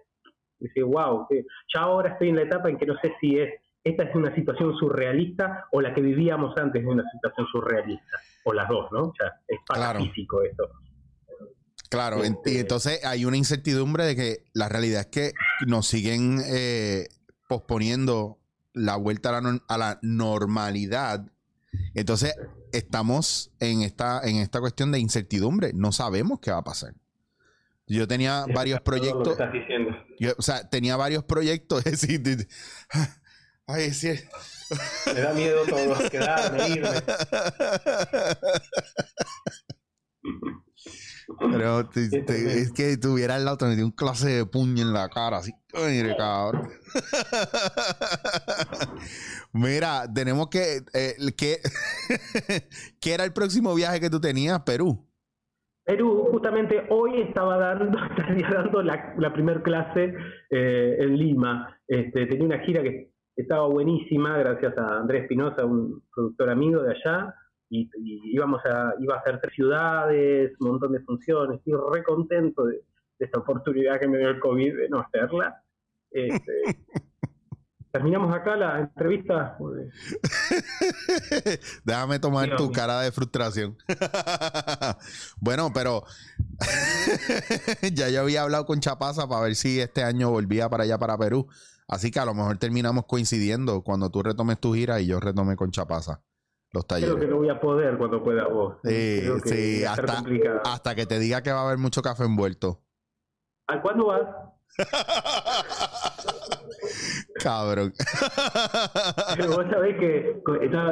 decir, 0.60 0.84
wow, 0.84 1.26
ya 1.74 1.80
ahora 1.80 2.12
estoy 2.12 2.28
en 2.28 2.36
la 2.36 2.42
etapa 2.42 2.68
en 2.68 2.78
que 2.78 2.86
no 2.86 2.94
sé 3.02 3.12
si 3.20 3.38
es 3.38 3.50
esta 3.82 4.04
es 4.04 4.14
una 4.14 4.34
situación 4.34 4.76
surrealista 4.76 5.66
o 5.72 5.80
la 5.80 5.94
que 5.94 6.00
vivíamos 6.00 6.56
antes 6.58 6.82
de 6.82 6.88
una 6.88 7.04
situación 7.12 7.46
surrealista. 7.50 8.18
O 8.44 8.52
las 8.52 8.68
dos, 8.68 8.90
¿no? 8.92 9.04
O 9.04 9.14
sea, 9.16 9.32
es 9.48 9.58
físico 10.08 10.42
esto. 10.42 10.68
Claro, 11.88 12.18
y 12.18 12.28
este, 12.28 12.60
entonces 12.60 13.04
hay 13.04 13.24
una 13.24 13.36
incertidumbre 13.36 14.04
de 14.04 14.16
que 14.16 14.44
la 14.54 14.68
realidad 14.68 15.00
es 15.00 15.06
que 15.06 15.32
nos 15.66 15.86
siguen 15.86 16.40
eh, 16.46 17.08
posponiendo 17.48 18.38
la 18.72 18.96
vuelta 18.96 19.36
a 19.36 19.40
la, 19.40 19.60
a 19.66 19.78
la, 19.78 19.98
normalidad. 20.02 21.26
Entonces 21.94 22.36
estamos 22.72 23.50
en 23.60 23.82
esta, 23.82 24.20
en 24.22 24.36
esta 24.36 24.60
cuestión 24.60 24.92
de 24.92 25.00
incertidumbre. 25.00 25.72
No 25.74 25.90
sabemos 25.90 26.38
qué 26.38 26.52
va 26.52 26.58
a 26.58 26.64
pasar. 26.64 26.94
Yo 27.86 28.06
tenía 28.06 28.44
varios 28.54 28.80
proyectos. 28.82 29.36
Yo, 30.20 30.34
o 30.36 30.42
sea, 30.42 30.68
tenía 30.68 30.96
varios 30.96 31.24
proyectos. 31.24 31.82
ay, 33.66 33.94
sí. 33.94 34.12
Me 35.06 35.20
da 35.20 35.32
miedo 35.32 35.62
todo, 35.66 36.10
quedarme, 36.10 36.68
irme. 36.68 37.02
Pero 41.38 41.90
es 41.94 42.72
que 42.72 42.98
tuviera 42.98 43.36
al 43.36 43.46
lado, 43.46 43.56
te 43.56 43.64
metí 43.64 43.80
un 43.80 43.92
clase 43.92 44.28
de 44.28 44.46
puño 44.46 44.82
en 44.82 44.92
la 44.92 45.08
cara, 45.08 45.38
así. 45.38 45.54
Mire, 45.72 46.14
cabrón. 46.14 46.68
Mira, 49.52 50.06
tenemos 50.12 50.48
que. 50.48 50.84
Eh, 50.92 51.16
¿qué, 51.34 51.62
¿Qué 53.00 53.14
era 53.14 53.24
el 53.24 53.32
próximo 53.32 53.74
viaje 53.74 54.00
que 54.00 54.10
tú 54.10 54.20
tenías? 54.20 54.60
Perú. 54.64 55.09
Perú, 55.90 56.28
justamente 56.30 56.86
hoy 56.90 57.20
estaba 57.20 57.58
dando, 57.58 57.98
estaría 58.16 58.48
dando 58.48 58.80
la, 58.80 59.12
la 59.18 59.32
primer 59.32 59.60
clase 59.60 60.14
eh, 60.48 60.96
en 61.00 61.16
Lima. 61.16 61.76
Este, 61.88 62.26
tenía 62.26 62.44
una 62.44 62.60
gira 62.60 62.80
que 62.80 63.10
estaba 63.34 63.66
buenísima, 63.66 64.38
gracias 64.38 64.78
a 64.78 65.00
Andrés 65.00 65.26
Pinoza, 65.26 65.64
un 65.64 66.00
productor 66.14 66.50
amigo 66.50 66.80
de 66.82 66.92
allá 66.92 67.34
y, 67.68 67.90
íbamos 68.32 68.64
a, 68.66 68.94
iba 69.00 69.16
a 69.16 69.18
hacer 69.18 69.40
ciudades, 69.50 70.52
un 70.60 70.68
montón 70.68 70.92
de 70.92 71.00
funciones, 71.00 71.58
estoy 71.58 71.74
re 71.92 72.04
contento 72.04 72.66
de, 72.66 72.82
esta 73.18 73.40
oportunidad 73.40 73.98
que 73.98 74.08
me 74.08 74.18
dio 74.18 74.28
el 74.28 74.38
COVID 74.38 74.76
de 74.76 74.88
no 74.88 75.00
hacerla. 75.00 75.60
Este, 76.12 76.52
terminamos 77.92 78.34
acá 78.34 78.56
la 78.56 78.80
entrevista. 78.80 79.56
Déjame 81.84 82.18
tomar 82.18 82.56
tu 82.56 82.70
cara 82.72 83.00
de 83.00 83.12
frustración. 83.12 83.76
bueno, 85.40 85.70
pero 85.72 86.04
ya 87.92 88.08
yo 88.08 88.20
había 88.20 88.42
hablado 88.42 88.66
con 88.66 88.80
Chapaza 88.80 89.28
para 89.28 89.42
ver 89.42 89.54
si 89.54 89.80
este 89.80 90.02
año 90.02 90.30
volvía 90.30 90.68
para 90.68 90.84
allá, 90.84 90.98
para 90.98 91.18
Perú. 91.18 91.48
Así 91.88 92.10
que 92.10 92.20
a 92.20 92.24
lo 92.24 92.34
mejor 92.34 92.58
terminamos 92.58 93.06
coincidiendo 93.06 93.82
cuando 93.82 94.10
tú 94.10 94.22
retomes 94.22 94.60
tu 94.60 94.74
gira 94.74 95.00
y 95.00 95.06
yo 95.06 95.18
retome 95.18 95.56
con 95.56 95.70
Chapaza 95.70 96.20
los 96.72 96.86
talleres. 96.86 97.16
Creo 97.16 97.26
que 97.26 97.30
no 97.30 97.38
voy 97.38 97.48
a 97.48 97.60
poder 97.60 97.98
cuando 97.98 98.22
pueda 98.22 98.46
vos. 98.46 98.76
Sí, 98.84 99.22
sí, 99.44 99.84
hasta, 99.84 100.22
hasta, 100.64 100.94
que 100.94 101.06
te 101.06 101.18
diga 101.18 101.42
que 101.42 101.50
va 101.50 101.62
a 101.62 101.66
haber 101.66 101.78
mucho 101.78 102.00
café 102.00 102.24
envuelto. 102.24 102.80
¿A 103.66 103.82
cuándo 103.82 104.06
vas? 104.06 104.22
Cabrón. 107.42 107.92
Pero 109.36 109.48
vos 109.48 109.66
sabés 109.70 109.96
que 109.98 110.42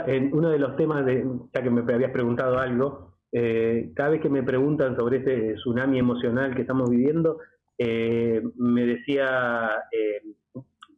en 0.07 0.35
uno 0.35 0.51
de 0.51 0.59
los 0.59 0.77
temas, 0.77 1.05
de, 1.05 1.25
ya 1.55 1.63
que 1.63 1.71
me 1.71 1.93
habías 1.93 2.13
preguntado 2.13 2.59
algo, 2.59 3.15
eh, 3.33 3.93
cada 3.95 4.11
vez 4.11 4.21
que 4.23 4.31
me 4.31 4.43
preguntan 4.43 4.97
sobre 4.97 5.19
ese 5.19 5.55
tsunami 5.55 5.99
emocional 5.99 6.55
que 6.55 6.63
estamos 6.63 6.89
viviendo, 6.89 7.39
eh, 7.77 8.43
me 8.57 8.87
decía 8.87 9.85
eh, 9.93 10.23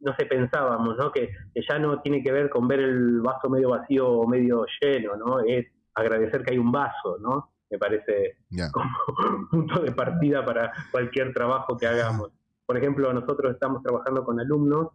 no 0.01 0.15
se 0.17 0.25
pensábamos, 0.25 0.97
¿no? 0.97 1.11
Que, 1.11 1.29
ya 1.69 1.77
no 1.77 2.01
tiene 2.01 2.23
que 2.23 2.31
ver 2.31 2.49
con 2.49 2.67
ver 2.67 2.79
el 2.79 3.21
vaso 3.21 3.49
medio 3.49 3.69
vacío 3.69 4.09
o 4.09 4.27
medio 4.27 4.65
lleno, 4.81 5.15
¿no? 5.15 5.41
Es 5.41 5.67
agradecer 5.93 6.43
que 6.43 6.53
hay 6.53 6.57
un 6.57 6.71
vaso, 6.71 7.17
¿no? 7.19 7.51
Me 7.69 7.77
parece 7.77 8.37
como 8.71 8.89
un 9.37 9.47
punto 9.49 9.81
de 9.81 9.91
partida 9.91 10.43
para 10.43 10.71
cualquier 10.91 11.33
trabajo 11.33 11.77
que 11.77 11.87
hagamos. 11.87 12.31
Por 12.65 12.77
ejemplo, 12.77 13.13
nosotros 13.13 13.53
estamos 13.53 13.83
trabajando 13.83 14.23
con 14.23 14.39
alumnos 14.39 14.89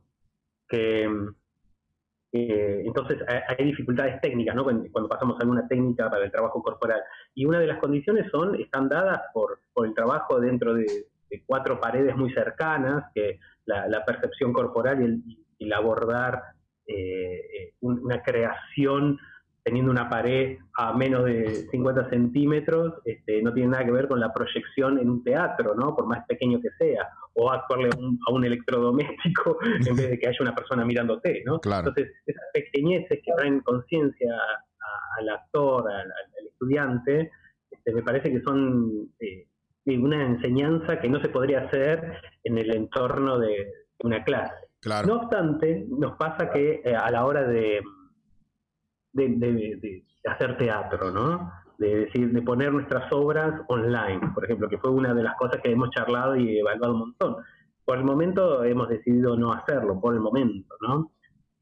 que, 0.68 1.08
entonces 2.32 3.18
hay 3.28 3.64
dificultades 3.64 4.20
técnicas. 4.20 4.54
Cuando, 4.92 5.08
pasamos 5.08 5.40
alguna 5.40 5.66
técnica 5.68 6.11
para 6.11 6.25
el 6.25 6.30
trabajo 6.30 6.62
corporal. 6.62 7.00
Y 7.35 7.46
una 7.46 7.58
de 7.61 7.66
las 7.66 7.78
condiciones 7.78 8.30
son, 8.30 8.54
están 8.56 8.88
dadas 8.88 9.20
por, 9.32 9.58
el 9.85 9.94
trabajo 9.94 10.40
dentro 10.40 10.75
de, 10.75 11.06
de 11.30 11.42
cuatro 11.46 11.80
paredes 11.80 12.16
muy 12.16 12.32
cercanas, 12.32 13.04
que 13.14 13.38
la, 13.66 14.04
percepción 14.04 14.52
corporal 14.52 15.02
y 15.02 15.64
el, 15.64 15.73
abordar 15.73 16.42
eh, 16.87 16.94
eh, 16.94 17.75
una 17.80 18.23
creación 18.23 19.18
teniendo 19.64 19.90
una 19.90 20.08
pared 20.08 20.58
a 20.76 20.92
menos 20.92 21.25
de 21.25 21.66
50 21.73 22.08
centímetros, 22.08 22.94
este, 23.04 23.42
no 23.42 23.52
tiene 23.52 23.70
nada 23.70 23.85
que 23.85 23.90
ver 23.90 24.06
con 24.06 24.20
la 24.20 24.32
proyección 24.32 24.99
en 24.99 25.11
un 25.11 25.25
teatro, 25.25 25.75
¿no? 25.75 25.96
Por 25.96 26.06
más 26.06 26.25
pequeño 26.26 26.61
que 26.61 26.70
sea, 26.78 27.08
o 27.37 27.50
actuarle 27.50 27.90
a 27.90 28.33
un, 28.33 28.45
electrodoméstico 28.45 29.59
en 29.87 29.97
vez 29.97 30.11
de 30.11 30.19
que 30.19 30.28
haya 30.28 30.38
una 30.40 30.55
persona 30.55 30.85
mirándote, 30.85 31.43
¿no? 31.45 31.61
Entonces, 31.62 32.12
esas 32.26 32.45
pequeñeces 32.52 33.21
que 33.23 33.33
traen 33.37 33.61
conciencia 33.61 34.35
al 35.19 35.28
actor, 35.28 35.90
al, 35.90 36.12
estudiante, 36.47 37.31
este, 37.71 37.93
me 37.93 38.02
parece 38.02 38.33
que 38.33 38.40
son 38.40 39.11
eh, 39.21 39.47
una 39.99 40.25
enseñanza 40.25 40.99
que 40.99 41.09
no 41.09 41.21
se 41.21 41.28
podría 41.28 41.61
hacer 41.61 42.21
en 42.45 42.57
el 42.59 42.75
entorno 42.75 43.38
de 43.38 43.71
una 44.02 44.25
clase. 44.25 44.55
No 45.07 45.16
obstante, 45.16 45.85
nos 45.88 46.16
pasa 46.16 46.50
que 46.50 46.81
eh, 46.85 46.95
a 46.95 47.11
la 47.11 47.26
hora 47.26 47.47
de, 47.47 47.83
de, 49.12 50.05
hacer 50.25 50.57
teatro, 50.57 51.11
¿no? 51.11 51.52
De 51.78 52.06
decir, 52.06 52.33
de 52.33 52.42
poner 52.42 52.73
nuestras 52.73 53.12
obras 53.12 53.61
online, 53.68 54.21
por 54.35 54.45
ejemplo, 54.45 54.68
que 54.68 54.78
fue 54.78 54.90
una 54.90 55.12
de 55.12 55.23
las 55.23 55.37
cosas 55.37 55.61
que 55.62 55.71
hemos 55.71 55.90
charlado 55.90 56.37
y 56.37 56.59
evaluado 56.59 56.95
un 56.95 57.00
montón. 57.00 57.37
Por 57.85 57.99
el 57.99 58.04
momento 58.04 58.64
hemos 58.64 58.88
decidido 58.88 59.37
no 59.37 59.52
hacerlo, 59.52 60.00
por 60.00 60.14
el 60.14 60.21
momento, 60.21 60.75
¿no? 60.80 61.12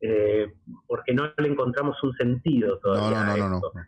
Eh, 0.01 0.55
porque 0.87 1.15
no 1.15 1.25
le 1.37 1.49
encontramos 1.49 2.01
un 2.03 2.15
sentido 2.15 2.79
todavía. 2.79 3.37
No, 3.37 3.37
no, 3.37 3.49
no, 3.49 3.61
no, 3.61 3.83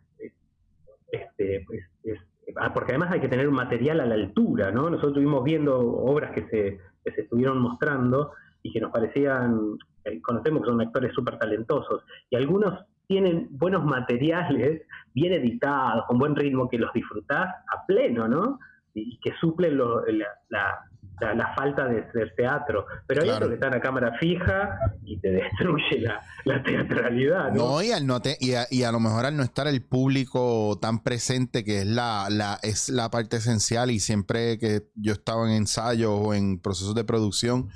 Este, 1.10 1.64
pues, 1.66 1.80
es, 2.04 2.18
Ah, 2.54 2.72
porque 2.72 2.92
además 2.92 3.12
hay 3.12 3.20
que 3.20 3.28
tener 3.28 3.48
un 3.48 3.54
material 3.54 4.00
a 4.00 4.06
la 4.06 4.14
altura, 4.14 4.70
¿no? 4.70 4.82
Nosotros 4.88 5.12
estuvimos 5.12 5.42
viendo 5.42 5.78
obras 5.78 6.32
que 6.32 6.42
se, 6.48 6.80
que 7.04 7.12
se 7.12 7.22
estuvieron 7.22 7.58
mostrando 7.58 8.32
y 8.62 8.72
que 8.72 8.80
nos 8.80 8.92
parecían, 8.92 9.76
eh, 10.04 10.20
conocemos 10.22 10.62
que 10.62 10.70
son 10.70 10.80
actores 10.80 11.12
súper 11.12 11.38
talentosos, 11.38 12.04
y 12.30 12.36
algunos 12.36 12.84
tienen 13.06 13.48
buenos 13.50 13.84
materiales, 13.84 14.82
bien 15.14 15.32
editados, 15.32 16.04
con 16.06 16.18
buen 16.18 16.34
ritmo, 16.34 16.68
que 16.68 16.78
los 16.78 16.92
disfrutás 16.92 17.46
a 17.46 17.86
pleno, 17.86 18.28
¿no? 18.28 18.58
Y 18.94 19.18
que 19.20 19.32
suplen 19.40 19.78
la, 19.78 20.78
la, 21.20 21.54
falta 21.54 21.86
de, 21.86 22.06
del 22.14 22.34
teatro. 22.34 22.86
Pero 23.06 23.22
hay 23.22 23.30
otros 23.30 23.48
que 23.48 23.54
están 23.54 23.74
a 23.74 23.80
cámara 23.80 24.16
fija 24.18 24.78
y 25.04 25.18
te 25.18 25.30
destruye 25.32 26.00
la, 26.44 26.62
teatralidad. 26.62 27.52
No, 27.52 27.82
y, 27.82 27.92
al 27.92 28.06
no 28.06 28.20
y, 28.40 28.82
a, 28.82 28.92
lo 28.92 29.00
mejor 29.00 29.26
al 29.26 29.36
no 29.36 29.42
estar 29.42 29.66
el 29.66 29.82
público 29.82 30.78
tan 30.80 31.02
presente, 31.02 31.64
que 31.64 31.80
es 31.80 31.86
la, 31.86 32.28
la, 32.30 32.58
es 32.62 32.88
la 32.88 33.10
parte 33.10 33.36
esencial, 33.36 33.90
y 33.90 34.00
siempre 34.00 34.58
que 34.58 34.82
yo 34.94 35.12
estaba 35.12 35.46
en 35.46 35.56
ensayos 35.56 36.10
o 36.12 36.34
en 36.34 36.58
procesos 36.58 36.94
de 36.94 37.04
producción, 37.04 37.68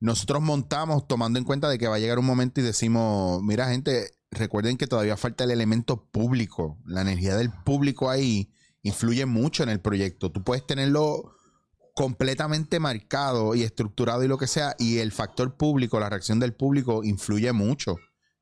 nosotros 0.00 0.42
montamos 0.42 1.08
tomando 1.08 1.38
en 1.38 1.44
cuenta 1.44 1.68
de 1.68 1.78
que 1.78 1.88
va 1.88 1.96
a 1.96 1.98
llegar 1.98 2.18
un 2.18 2.26
momento 2.26 2.60
y 2.60 2.64
decimos, 2.64 3.42
mira 3.42 3.68
gente, 3.68 4.17
recuerden 4.30 4.76
que 4.76 4.86
todavía 4.86 5.16
falta 5.16 5.44
el 5.44 5.50
elemento 5.50 6.08
público. 6.10 6.78
La 6.84 7.02
energía 7.02 7.36
del 7.36 7.50
público 7.50 8.10
ahí 8.10 8.52
influye 8.82 9.26
mucho 9.26 9.62
en 9.62 9.68
el 9.68 9.80
proyecto. 9.80 10.30
Tú 10.30 10.42
puedes 10.42 10.66
tenerlo 10.66 11.34
completamente 11.94 12.78
marcado 12.78 13.54
y 13.54 13.64
estructurado 13.64 14.22
y 14.22 14.28
lo 14.28 14.38
que 14.38 14.46
sea, 14.46 14.76
y 14.78 14.98
el 14.98 15.10
factor 15.10 15.56
público, 15.56 15.98
la 15.98 16.08
reacción 16.08 16.38
del 16.38 16.54
público 16.54 17.02
influye 17.02 17.52
mucho 17.52 17.96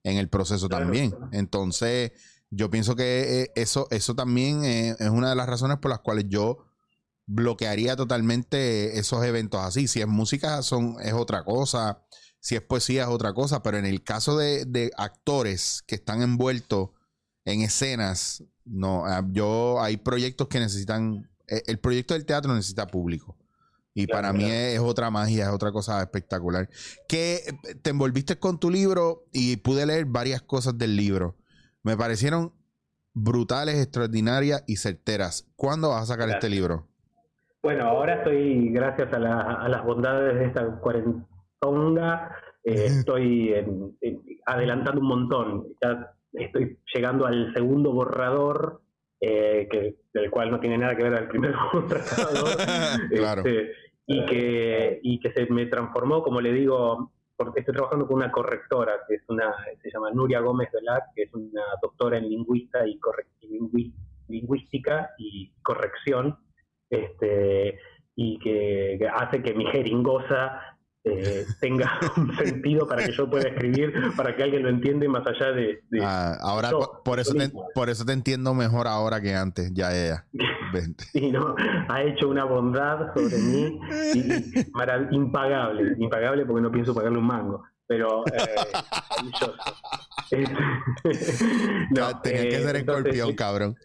en 0.04 0.18
el 0.18 0.28
proceso 0.28 0.68
también. 0.68 1.14
Entonces, 1.32 2.12
yo 2.50 2.70
pienso 2.70 2.94
que 2.96 3.42
eh, 3.42 3.52
eso, 3.56 3.88
eso 3.90 4.14
también 4.14 4.64
eh, 4.64 4.96
es 4.98 5.08
una 5.08 5.30
de 5.30 5.36
las 5.36 5.48
razones 5.48 5.78
por 5.78 5.90
las 5.90 6.00
cuales 6.00 6.26
yo 6.28 6.66
bloquearía 7.26 7.96
totalmente 7.96 8.98
esos 8.98 9.24
eventos 9.24 9.60
así. 9.60 9.88
Si 9.88 10.00
es 10.00 10.06
música, 10.06 10.62
son, 10.62 10.96
es 11.02 11.12
otra 11.12 11.42
cosa. 11.44 12.02
Si 12.46 12.54
es 12.54 12.62
poesía, 12.62 13.02
es 13.02 13.08
otra 13.08 13.32
cosa. 13.32 13.60
Pero 13.60 13.76
en 13.76 13.86
el 13.86 14.04
caso 14.04 14.38
de, 14.38 14.66
de 14.66 14.92
actores 14.96 15.82
que 15.84 15.96
están 15.96 16.22
envueltos 16.22 16.90
en 17.44 17.62
escenas, 17.62 18.44
no, 18.64 19.04
ah, 19.04 19.24
yo 19.32 19.82
hay 19.82 19.96
proyectos 19.96 20.46
que 20.46 20.60
necesitan, 20.60 21.28
eh, 21.48 21.64
el 21.66 21.80
proyecto 21.80 22.14
del 22.14 22.24
teatro 22.24 22.54
necesita 22.54 22.86
público. 22.86 23.36
Y 23.94 24.06
para 24.06 24.32
mí 24.32 24.44
es, 24.44 24.78
otra 24.78 25.10
magia, 25.10 25.46
es 25.46 25.50
otra 25.50 25.72
cosa 25.72 26.00
espectacular. 26.00 26.68
Que 27.08 27.40
te 27.82 27.90
envolviste 27.90 28.38
con 28.38 28.60
tu 28.60 28.70
libro 28.70 29.24
y 29.32 29.56
pude 29.56 29.84
leer 29.84 30.04
varias 30.04 30.40
cosas 30.40 30.78
del 30.78 30.94
libro. 30.94 31.34
Me 31.82 31.96
parecieron 31.96 32.52
brutales, 33.12 33.74
extraordinarias 33.74 34.62
y 34.68 34.76
certeras. 34.76 35.48
¿Cuándo 35.56 35.88
vas 35.88 36.04
a 36.04 36.06
sacar 36.06 36.30
este 36.30 36.48
libro? 36.48 36.86
Bueno, 37.60 37.88
ahora 37.88 38.18
estoy, 38.18 38.70
gracias 38.70 39.12
a, 39.12 39.18
las 39.68 39.84
bondades 39.84 40.38
de 40.38 40.44
esta 40.44 40.78
cuarentonga, 41.60 42.36
eh, 42.64 42.86
estoy 42.86 43.54
adelantando 44.44 45.00
un 45.00 45.08
montón. 45.08 45.66
Ya 45.82 46.12
estoy 46.32 46.78
llegando 46.94 47.26
al 47.26 47.52
segundo 47.54 47.92
borrador, 47.92 48.80
eh, 49.20 49.68
que, 49.70 49.96
del 50.12 50.30
cual 50.30 50.50
no 50.50 50.60
tiene 50.60 50.78
nada 50.78 50.96
que 50.96 51.04
ver 51.04 51.14
al 51.14 51.28
primer 51.28 51.54
borrador. 51.72 52.56
claro. 53.10 53.42
Este, 53.44 53.72
y 54.06 54.24
que, 54.26 55.00
y 55.02 55.18
que 55.20 55.32
se 55.32 55.46
me 55.52 55.66
transformó, 55.66 56.22
como 56.22 56.40
le 56.40 56.52
digo, 56.52 57.12
porque 57.36 57.60
estoy 57.60 57.74
trabajando 57.74 58.06
con 58.06 58.16
una 58.16 58.30
correctora, 58.30 59.00
que 59.08 59.16
es 59.16 59.22
una, 59.28 59.52
se 59.82 59.90
llama 59.90 60.10
Nuria 60.12 60.40
Gómez 60.40 60.70
Velar, 60.72 61.02
que 61.14 61.24
es 61.24 61.34
una 61.34 61.62
doctora 61.82 62.18
en 62.18 62.28
lingüista 62.28 62.86
y, 62.86 63.00
lingüística 64.28 65.10
y 65.18 65.52
corrección, 65.62 66.38
este, 66.88 67.78
y 68.14 68.38
que, 68.38 68.98
hace 69.12 69.42
que 69.42 69.54
mi 69.54 69.66
jeringosa 69.66 70.75
eh, 71.08 71.46
tenga 71.60 72.00
un 72.16 72.36
sentido 72.36 72.86
para 72.86 73.04
que 73.04 73.12
yo 73.12 73.30
pueda 73.30 73.48
escribir, 73.48 73.92
para 74.16 74.34
que 74.34 74.42
alguien 74.42 74.64
lo 74.64 74.68
entienda 74.68 75.08
más 75.08 75.24
allá 75.26 75.52
de... 75.52 75.80
Ah, 76.02 76.36
ahora, 76.40 76.70
por, 77.04 77.20
eso 77.20 77.32
te, 77.32 77.50
por 77.74 77.88
eso 77.88 78.04
te 78.04 78.12
entiendo 78.12 78.54
mejor 78.54 78.88
ahora 78.88 79.20
que 79.20 79.34
antes, 79.34 79.72
ya 79.72 79.96
ella. 79.96 80.26
no, 81.32 81.54
ha 81.88 82.02
hecho 82.02 82.28
una 82.28 82.44
bondad 82.44 83.14
sobre 83.14 83.38
mí 83.38 83.78
impagable, 85.12 85.94
impagable 85.98 86.44
porque 86.44 86.62
no 86.62 86.72
pienso 86.72 86.92
pagarle 86.92 87.18
un 87.18 87.26
mango, 87.26 87.62
pero 87.86 88.24
eh, 90.32 90.44
no, 91.90 92.20
Tenías 92.20 92.46
que 92.46 92.62
ser 92.62 92.76
escorpión, 92.76 93.34
cabrón. 93.34 93.76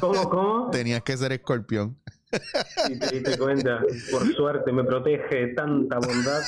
¿Cómo, 0.00 0.30
cómo? 0.30 0.70
Tenías 0.70 1.02
que 1.02 1.16
ser 1.18 1.32
escorpión. 1.32 1.98
Y 2.90 2.98
te 2.98 3.14
diste 3.14 3.38
cuenta, 3.38 3.80
por 4.10 4.26
suerte 4.34 4.72
me 4.72 4.84
protege 4.84 5.46
de 5.46 5.54
tanta 5.54 5.98
bondad. 5.98 6.42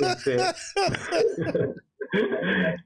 Este, 0.00 0.36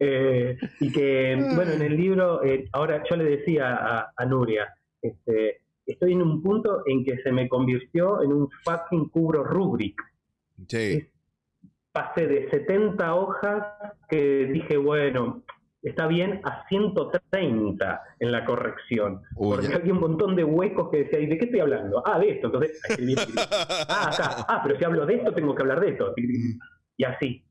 eh, 0.01 0.59
y 0.81 0.93
que, 0.93 1.37
bueno, 1.55 1.73
en 1.73 1.83
el 1.83 1.97
libro, 1.97 2.43
eh, 2.45 2.69
ahora 2.73 3.03
yo 3.09 3.17
le 3.17 3.37
decía 3.37 3.75
a, 3.75 4.13
a 4.17 4.25
Nuria, 4.25 4.75
este, 5.03 5.63
estoy 5.87 6.13
en 6.13 6.23
un 6.23 6.43
punto 6.43 6.83
en 6.87 7.05
que 7.05 7.19
se 7.23 7.33
me 7.33 7.49
convirtió 7.49 8.23
en 8.23 8.33
un 8.33 8.49
fucking 8.65 9.09
cubro 9.09 9.45
rubric. 9.45 10.01
Sí. 10.69 11.09
Pasé 11.93 12.27
de 12.27 12.51
70 12.51 13.15
hojas 13.15 13.65
que 14.09 14.47
dije, 14.47 14.77
bueno, 14.77 15.43
está 15.89 16.07
bien, 16.07 16.41
a 16.45 16.67
130 16.69 18.03
en 18.19 18.33
la 18.33 18.45
corrección. 18.45 19.23
porque 19.35 19.73
había 19.75 19.93
un 19.93 20.01
montón 20.01 20.35
de 20.35 20.45
huecos 20.45 20.91
que 20.91 21.05
decía, 21.05 21.21
¿y 21.21 21.27
de 21.27 21.39
qué 21.39 21.45
estoy 21.47 21.61
hablando? 21.61 22.03
Ah, 22.05 22.19
de 22.19 22.31
esto. 22.31 22.49
Entonces, 22.49 22.81
ah, 23.89 24.11
acá. 24.13 24.47
Ah, 24.49 24.61
pero 24.63 24.79
si 24.79 24.85
hablo 24.85 25.07
de 25.07 25.15
esto, 25.15 25.33
tengo 25.33 25.55
que 25.55 25.63
hablar 25.63 25.81
de 25.81 25.91
esto. 25.91 26.13
Y 26.97 27.05
así. 27.05 27.45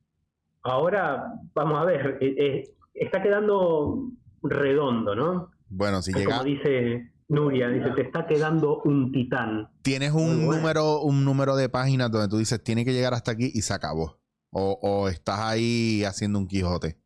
Ahora, 0.63 1.31
vamos 1.53 1.79
a 1.79 1.85
ver, 1.85 2.17
eh, 2.21 2.35
eh, 2.37 2.63
está 2.93 3.21
quedando 3.21 4.09
redondo, 4.41 5.15
¿no? 5.15 5.51
Bueno, 5.69 6.01
si 6.01 6.11
llega... 6.11 6.37
Como 6.37 6.43
dice 6.43 7.11
Nuria 7.27 7.69
dice, 7.69 7.91
te 7.91 8.01
está 8.01 8.27
quedando 8.27 8.81
un 8.83 9.11
titán. 9.11 9.69
Tienes 9.81 10.11
un 10.11 10.45
número, 10.45 11.01
un 11.01 11.23
número 11.23 11.55
de 11.55 11.69
páginas 11.69 12.11
donde 12.11 12.27
tú 12.27 12.37
dices, 12.37 12.63
tiene 12.63 12.83
que 12.83 12.93
llegar 12.93 13.13
hasta 13.13 13.31
aquí 13.31 13.51
y 13.53 13.61
se 13.61 13.73
acabó. 13.73 14.19
O, 14.51 15.09
estás 15.09 15.39
ahí 15.39 16.03
haciendo 16.05 16.39
un 16.39 16.47
Quijote. 16.47 16.97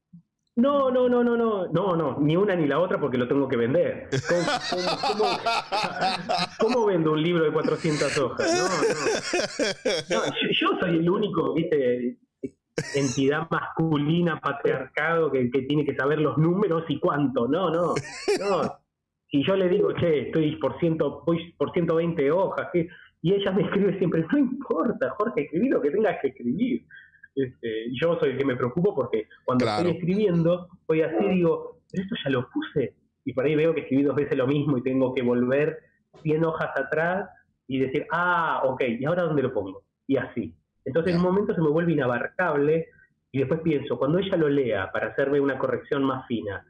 No, 0.60 0.91
no, 0.91 1.08
no, 1.10 1.24
no, 1.24 1.38
no, 1.38 1.67
no, 1.67 1.95
no, 1.95 2.17
ni 2.19 2.36
una 2.36 2.56
ni 2.56 2.67
la 2.67 2.80
otra 2.80 3.00
porque 3.00 3.17
lo 3.17 3.28
tengo 3.28 3.48
que 3.48 3.58
vender. 3.58 4.10
¿Cómo, 6.60 6.86
vendo 6.86 7.13
un 7.13 7.24
libro 7.24 7.43
de 7.45 7.52
400 7.52 8.17
hojas? 8.17 8.48
No, 10.10 10.17
no. 10.17 10.24
yo, 10.52 10.80
soy 10.80 10.98
el 10.98 11.10
único, 11.10 11.54
viste, 11.54 12.17
entidad 12.95 13.48
masculina, 13.50 14.39
patriarcado, 14.39 15.32
que, 15.32 15.50
que, 15.50 15.62
tiene 15.63 15.86
que 15.86 15.95
saber 15.95 16.19
los 16.19 16.38
números 16.38 16.84
y 16.89 17.00
cuánto. 17.00 17.48
No, 17.48 17.69
no, 17.69 17.93
no 18.39 18.80
si 19.30 19.43
yo 19.43 19.56
le 19.56 19.69
digo, 19.69 19.93
che, 19.93 20.28
estoy 20.28 20.56
por, 20.56 20.80
ciento, 20.80 21.24
voy 21.26 21.54
por 21.54 21.72
120 21.72 22.32
hojas, 22.32 22.67
y 23.22 23.34
ella 23.34 23.52
me 23.52 23.63
escribe 23.63 23.98
siempre, 23.98 24.26
no 24.32 24.38
importa, 24.38 25.12
Jorge, 25.17 25.41
escribí 25.43 25.69
lo 25.69 25.82
que 25.82 25.91
tengas 25.91 26.17
que 26.22 26.30
escribir. 26.30 26.86
Este, 27.39 27.86
yo 27.99 28.17
soy 28.19 28.32
el 28.32 28.38
que 28.38 28.45
me 28.45 28.56
preocupo 28.56 28.93
porque 28.93 29.28
cuando 29.45 29.65
estoy 29.65 29.91
escribiendo, 29.91 30.67
voy 30.88 31.02
así 31.02 31.25
digo, 31.30 31.82
esto 31.91 32.15
ya 32.23 32.30
lo 32.32 32.49
puse, 32.49 32.95
y 33.25 33.34
por 33.34 33.45
ahí 33.45 33.56
veo 33.56 33.73
que 33.73 33.82
escribí 33.82 34.04
dos 34.04 34.15
veces 34.15 34.38
lo 34.38 34.47
mismo 34.47 34.78
y 34.78 34.84
tengo 34.84 35.13
que 35.13 35.21
volver 35.21 35.78
100 36.21 36.43
hojas 36.45 36.69
atrás 36.75 37.30
y 37.67 37.80
decir, 37.80 38.06
ah, 38.12 38.62
ok, 38.65 38.82
¿y 38.99 39.06
ahora 39.06 39.23
dónde 39.23 39.43
lo 39.43 39.54
pongo? 39.54 39.84
Y 40.08 40.17
así. 40.17 40.56
Entonces 40.86 41.13
en 41.13 41.19
un 41.19 41.25
momento 41.25 41.54
se 41.54 41.62
me 41.62 41.69
vuelve 41.69 41.93
inabarcable 41.93 42.88
y 43.32 43.39
después 43.39 43.62
pienso, 43.62 43.97
cuando 43.97 44.19
ella 44.19 44.36
lo 44.38 44.49
lea 44.49 44.91
para 44.91 45.08
hacerme 45.08 45.39
una 45.39 45.58
corrección 45.58 46.04
más 46.04 46.25
fina, 46.28 46.65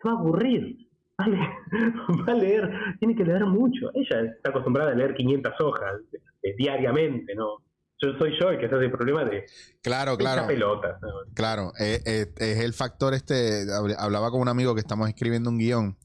se 0.00 0.08
va 0.08 0.14
a 0.14 0.18
aburrir 0.18 0.76
va 1.20 2.32
a 2.32 2.34
leer, 2.34 2.70
tiene 2.98 3.14
que 3.14 3.24
leer 3.24 3.44
mucho. 3.46 3.90
Ella 3.94 4.22
está 4.22 4.50
acostumbrada 4.50 4.92
a 4.92 4.94
leer 4.94 5.14
500 5.14 5.60
hojas 5.60 6.00
eh, 6.42 6.54
diariamente, 6.56 7.34
¿no? 7.34 7.58
Yo 8.00 8.08
soy 8.18 8.32
yo 8.38 8.50
el 8.50 8.58
que 8.58 8.64
está 8.64 8.76
el 8.76 8.90
problema 8.90 9.24
de 9.24 9.46
claro, 9.82 10.18
claro, 10.18 10.46
pelota. 10.46 10.98
Claro, 11.32 11.72
eh, 11.78 12.02
eh, 12.04 12.32
es 12.36 12.58
el 12.58 12.74
factor 12.74 13.14
este, 13.14 13.66
hablaba 13.98 14.30
con 14.30 14.40
un 14.40 14.48
amigo 14.48 14.74
que 14.74 14.80
estamos 14.80 15.08
escribiendo 15.08 15.50
un 15.50 15.58
guion 15.58 15.96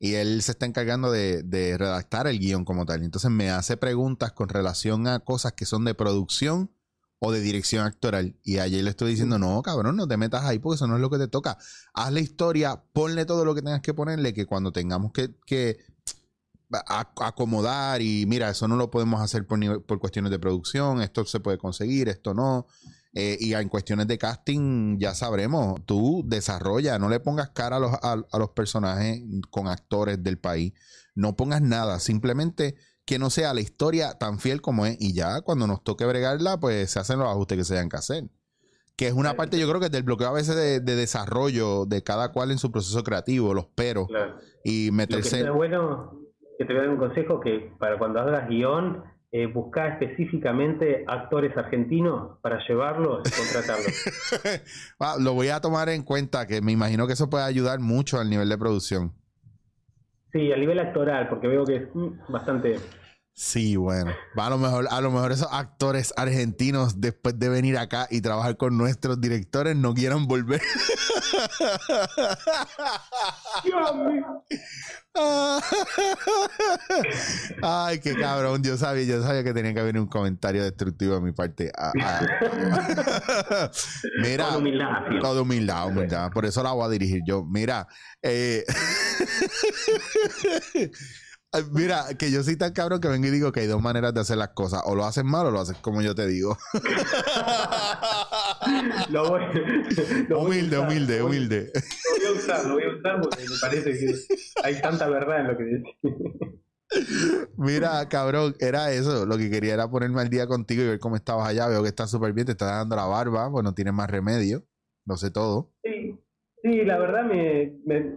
y 0.00 0.14
él 0.14 0.42
se 0.42 0.52
está 0.52 0.66
encargando 0.66 1.10
de, 1.10 1.42
de 1.42 1.78
redactar 1.78 2.26
el 2.26 2.38
guion 2.38 2.64
como 2.64 2.86
tal. 2.86 3.02
Entonces 3.02 3.30
me 3.30 3.50
hace 3.50 3.76
preguntas 3.76 4.32
con 4.32 4.48
relación 4.48 5.06
a 5.06 5.20
cosas 5.20 5.52
que 5.52 5.64
son 5.64 5.84
de 5.84 5.94
producción 5.94 6.70
o 7.20 7.32
de 7.32 7.40
dirección 7.40 7.84
actoral. 7.84 8.36
Y 8.44 8.58
ayer 8.58 8.82
le 8.84 8.90
estoy 8.90 9.10
diciendo, 9.10 9.38
no, 9.38 9.60
cabrón, 9.62 9.96
no 9.96 10.06
te 10.06 10.16
metas 10.16 10.44
ahí 10.44 10.58
porque 10.58 10.76
eso 10.76 10.86
no 10.86 10.96
es 10.96 11.00
lo 11.00 11.10
que 11.10 11.18
te 11.18 11.28
toca. 11.28 11.58
Haz 11.94 12.12
la 12.12 12.20
historia, 12.20 12.82
ponle 12.92 13.24
todo 13.24 13.44
lo 13.44 13.54
que 13.54 13.62
tengas 13.62 13.80
que 13.80 13.94
ponerle, 13.94 14.32
que 14.32 14.46
cuando 14.46 14.72
tengamos 14.72 15.12
que, 15.12 15.30
que 15.44 15.78
acomodar 16.70 18.02
y 18.02 18.26
mira, 18.26 18.50
eso 18.50 18.68
no 18.68 18.76
lo 18.76 18.90
podemos 18.90 19.20
hacer 19.20 19.46
por, 19.46 19.84
por 19.84 19.98
cuestiones 19.98 20.30
de 20.30 20.38
producción, 20.38 21.00
esto 21.02 21.24
se 21.24 21.40
puede 21.40 21.58
conseguir, 21.58 22.08
esto 22.08 22.34
no. 22.34 22.66
Eh, 23.14 23.38
y 23.40 23.54
en 23.54 23.68
cuestiones 23.68 24.06
de 24.06 24.18
casting 24.18 24.98
ya 24.98 25.14
sabremos, 25.14 25.80
tú 25.86 26.22
desarrolla, 26.26 26.98
no 26.98 27.08
le 27.08 27.20
pongas 27.20 27.50
cara 27.50 27.76
a 27.76 27.80
los, 27.80 27.92
a 28.02 28.38
los 28.38 28.50
personajes 28.50 29.22
con 29.50 29.66
actores 29.66 30.22
del 30.22 30.38
país, 30.38 30.74
no 31.14 31.34
pongas 31.34 31.62
nada, 31.62 32.00
simplemente 32.00 32.76
que 33.08 33.18
no 33.18 33.30
sea 33.30 33.54
la 33.54 33.62
historia 33.62 34.18
tan 34.18 34.38
fiel 34.38 34.60
como 34.60 34.84
es. 34.84 34.98
Y 35.00 35.14
ya 35.14 35.40
cuando 35.40 35.66
nos 35.66 35.82
toque 35.82 36.04
bregarla, 36.04 36.60
pues 36.60 36.90
se 36.90 36.98
hacen 36.98 37.18
los 37.18 37.26
ajustes 37.26 37.56
que 37.56 37.64
se 37.64 37.72
hayan 37.72 37.88
que 37.88 37.96
hacer. 37.96 38.24
Que 38.96 39.06
es 39.06 39.14
una 39.14 39.34
parte, 39.34 39.58
yo 39.58 39.66
creo 39.66 39.80
que 39.80 39.88
del 39.88 40.02
bloqueo 40.02 40.28
a 40.28 40.32
veces 40.32 40.54
de, 40.54 40.80
desarrollo 40.80 41.86
de 41.86 42.02
cada 42.02 42.32
cual 42.32 42.50
en 42.50 42.58
su 42.58 42.70
proceso 42.70 43.02
creativo, 43.04 43.54
los 43.54 43.64
peros. 43.64 44.08
Y 44.62 44.90
meterse. 44.92 45.38
Lo 45.40 45.44
que 45.44 45.50
bueno, 45.52 46.17
que 46.58 46.64
te 46.64 46.72
voy 46.72 46.80
a 46.80 46.86
dar 46.86 46.90
un 46.90 46.98
consejo: 46.98 47.40
que 47.40 47.72
para 47.78 47.96
cuando 47.96 48.20
hagas 48.20 48.48
guion, 48.48 49.04
eh, 49.30 49.46
buscar 49.46 49.92
específicamente 49.92 51.04
actores 51.06 51.56
argentinos 51.56 52.38
para 52.40 52.58
llevarlos 52.66 53.20
y 53.26 53.30
contratarlos. 53.30 54.64
Ah, 55.00 55.16
lo 55.20 55.34
voy 55.34 55.48
a 55.48 55.60
tomar 55.60 55.88
en 55.90 56.02
cuenta, 56.02 56.46
que 56.46 56.60
me 56.60 56.72
imagino 56.72 57.06
que 57.06 57.12
eso 57.12 57.30
puede 57.30 57.44
ayudar 57.44 57.78
mucho 57.78 58.18
al 58.18 58.28
nivel 58.28 58.48
de 58.48 58.58
producción. 58.58 59.12
Sí, 60.32 60.52
a 60.52 60.56
nivel 60.56 60.78
actoral, 60.78 61.28
porque 61.28 61.46
veo 61.46 61.64
que 61.64 61.76
es 61.76 61.88
mm, 61.94 62.32
bastante 62.32 62.76
Sí, 63.40 63.76
bueno. 63.76 64.12
A 64.36 64.50
lo 64.50 64.58
mejor, 64.58 64.88
a 64.90 65.00
lo 65.00 65.12
mejor 65.12 65.30
esos 65.30 65.46
actores 65.52 66.12
argentinos, 66.16 67.00
después 67.00 67.38
de 67.38 67.48
venir 67.48 67.78
acá 67.78 68.08
y 68.10 68.20
trabajar 68.20 68.56
con 68.56 68.76
nuestros 68.76 69.20
directores, 69.20 69.76
no 69.76 69.94
quieran 69.94 70.26
volver. 70.26 70.60
Dios 73.62 73.94
mío. 73.94 74.44
Ay, 77.62 78.00
qué 78.00 78.16
cabrón. 78.16 78.64
Yo 78.64 78.76
sabía, 78.76 79.04
yo 79.04 79.22
sabía 79.22 79.44
que 79.44 79.54
tenía 79.54 79.72
que 79.72 79.80
haber 79.80 80.00
un 80.00 80.08
comentario 80.08 80.64
destructivo 80.64 81.14
de 81.14 81.20
mi 81.20 81.30
parte. 81.30 81.70
Ah, 81.78 81.92
ah. 82.02 83.70
Mira, 84.20 84.46
Con 84.46 84.56
humildad, 84.56 84.88
todo 85.20 85.42
humildad, 85.42 85.86
humildad. 85.86 86.32
Por 86.32 86.44
eso 86.44 86.60
la 86.64 86.72
voy 86.72 86.86
a 86.86 86.88
dirigir 86.88 87.22
yo. 87.24 87.44
Mira, 87.44 87.86
eh, 88.20 88.64
Mira, 91.72 92.04
que 92.18 92.30
yo 92.30 92.42
soy 92.42 92.56
tan 92.56 92.72
cabrón 92.74 93.00
que 93.00 93.08
vengo 93.08 93.26
y 93.26 93.30
digo 93.30 93.52
que 93.52 93.60
hay 93.60 93.66
dos 93.66 93.80
maneras 93.80 94.12
de 94.12 94.20
hacer 94.20 94.36
las 94.36 94.50
cosas. 94.50 94.82
O 94.84 94.94
lo 94.94 95.04
haces 95.06 95.24
mal 95.24 95.46
o 95.46 95.50
lo 95.50 95.60
haces 95.60 95.78
como 95.78 96.02
yo 96.02 96.14
te 96.14 96.26
digo. 96.26 96.58
Lo 99.10 99.28
voy, 99.30 99.40
lo 100.28 100.36
voy 100.40 100.44
a 100.44 100.48
humilde, 100.48 100.76
usar, 100.76 100.88
humilde, 100.90 101.22
humilde. 101.22 101.72
Lo 101.74 101.80
voy 102.18 102.26
a 102.26 102.32
usar, 102.38 102.66
lo 102.66 102.74
voy 102.74 102.82
a 102.84 102.88
usar 102.98 103.20
porque 103.22 103.44
me 103.48 103.56
parece 103.60 103.92
que 103.92 104.14
hay 104.62 104.80
tanta 104.82 105.08
verdad 105.08 105.40
en 105.40 105.46
lo 105.48 105.56
que 105.56 105.64
decís. 105.64 105.94
Mira, 107.56 108.06
cabrón, 108.08 108.54
era 108.60 108.92
eso. 108.92 109.24
Lo 109.26 109.38
que 109.38 109.50
quería 109.50 109.74
era 109.74 109.90
ponerme 109.90 110.20
al 110.20 110.28
día 110.28 110.46
contigo 110.46 110.82
y 110.82 110.86
ver 110.88 110.98
cómo 110.98 111.16
estabas 111.16 111.48
allá. 111.48 111.66
Veo 111.68 111.82
que 111.82 111.88
estás 111.88 112.10
súper 112.10 112.32
bien, 112.34 112.46
te 112.46 112.52
estás 112.52 112.68
dando 112.70 112.96
la 112.96 113.06
barba, 113.06 113.50
pues 113.50 113.64
no 113.64 113.74
tienes 113.74 113.94
más 113.94 114.10
remedio. 114.10 114.64
Lo 115.06 115.16
sé 115.16 115.30
todo. 115.30 115.72
Sí, 115.82 116.18
sí, 116.62 116.84
la 116.84 116.98
verdad 116.98 117.24
me, 117.24 117.72
me- 117.86 118.16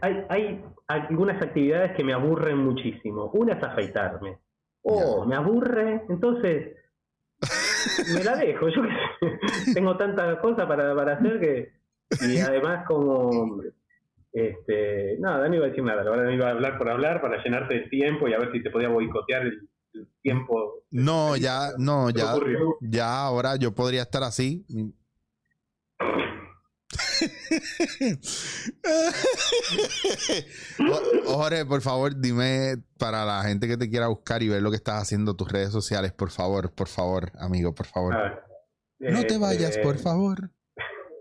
hay, 0.00 0.24
hay 0.28 0.64
algunas 0.86 1.42
actividades 1.42 1.92
que 1.96 2.04
me 2.04 2.12
aburren 2.12 2.58
muchísimo. 2.58 3.30
Una 3.32 3.54
es 3.54 3.62
afeitarme. 3.62 4.38
Oh, 4.82 5.24
me 5.24 5.36
aburre, 5.36 6.02
entonces 6.08 6.76
me 8.14 8.24
la 8.24 8.36
dejo. 8.36 8.68
Yo 8.68 8.82
tengo 9.74 9.96
tantas 9.96 10.38
cosas 10.40 10.66
para, 10.66 10.94
para 10.94 11.14
hacer 11.14 11.40
que 11.40 11.82
y 12.20 12.38
además 12.38 12.84
como 12.86 13.62
este 14.32 15.18
nada, 15.18 15.48
no 15.48 15.54
iba 15.54 15.66
a 15.66 15.68
decir 15.68 15.84
nada, 15.84 16.02
verdad 16.02 16.24
no 16.24 16.32
iba 16.32 16.48
a 16.48 16.52
hablar 16.52 16.78
por 16.78 16.88
hablar 16.88 17.20
para 17.20 17.42
llenarte 17.42 17.74
de 17.74 17.88
tiempo 17.88 18.28
y 18.28 18.34
a 18.34 18.38
ver 18.38 18.50
si 18.52 18.62
te 18.62 18.70
podía 18.70 18.88
boicotear 18.88 19.42
el, 19.42 19.68
el 19.94 20.08
tiempo. 20.22 20.84
No, 20.90 21.36
ya, 21.36 21.70
no, 21.78 22.10
ya, 22.10 22.34
ocurrió. 22.34 22.76
ya 22.80 23.24
ahora 23.24 23.56
yo 23.56 23.74
podría 23.74 24.02
estar 24.02 24.22
así. 24.22 24.64
Jorge, 31.26 31.64
por 31.66 31.80
favor, 31.80 32.18
dime 32.20 32.76
para 32.98 33.24
la 33.24 33.42
gente 33.42 33.68
que 33.68 33.76
te 33.76 33.88
quiera 33.88 34.08
buscar 34.08 34.42
y 34.42 34.48
ver 34.48 34.62
lo 34.62 34.70
que 34.70 34.76
estás 34.76 35.02
haciendo 35.02 35.34
tus 35.34 35.50
redes 35.50 35.70
sociales, 35.70 36.12
por 36.12 36.30
favor, 36.30 36.72
por 36.72 36.88
favor, 36.88 37.30
amigo, 37.38 37.74
por 37.74 37.86
favor. 37.86 38.14
A 38.14 38.22
ver, 38.22 39.12
No 39.12 39.22
te 39.24 39.38
vayas, 39.38 39.70
este, 39.70 39.82
por 39.82 39.98
favor. 39.98 40.50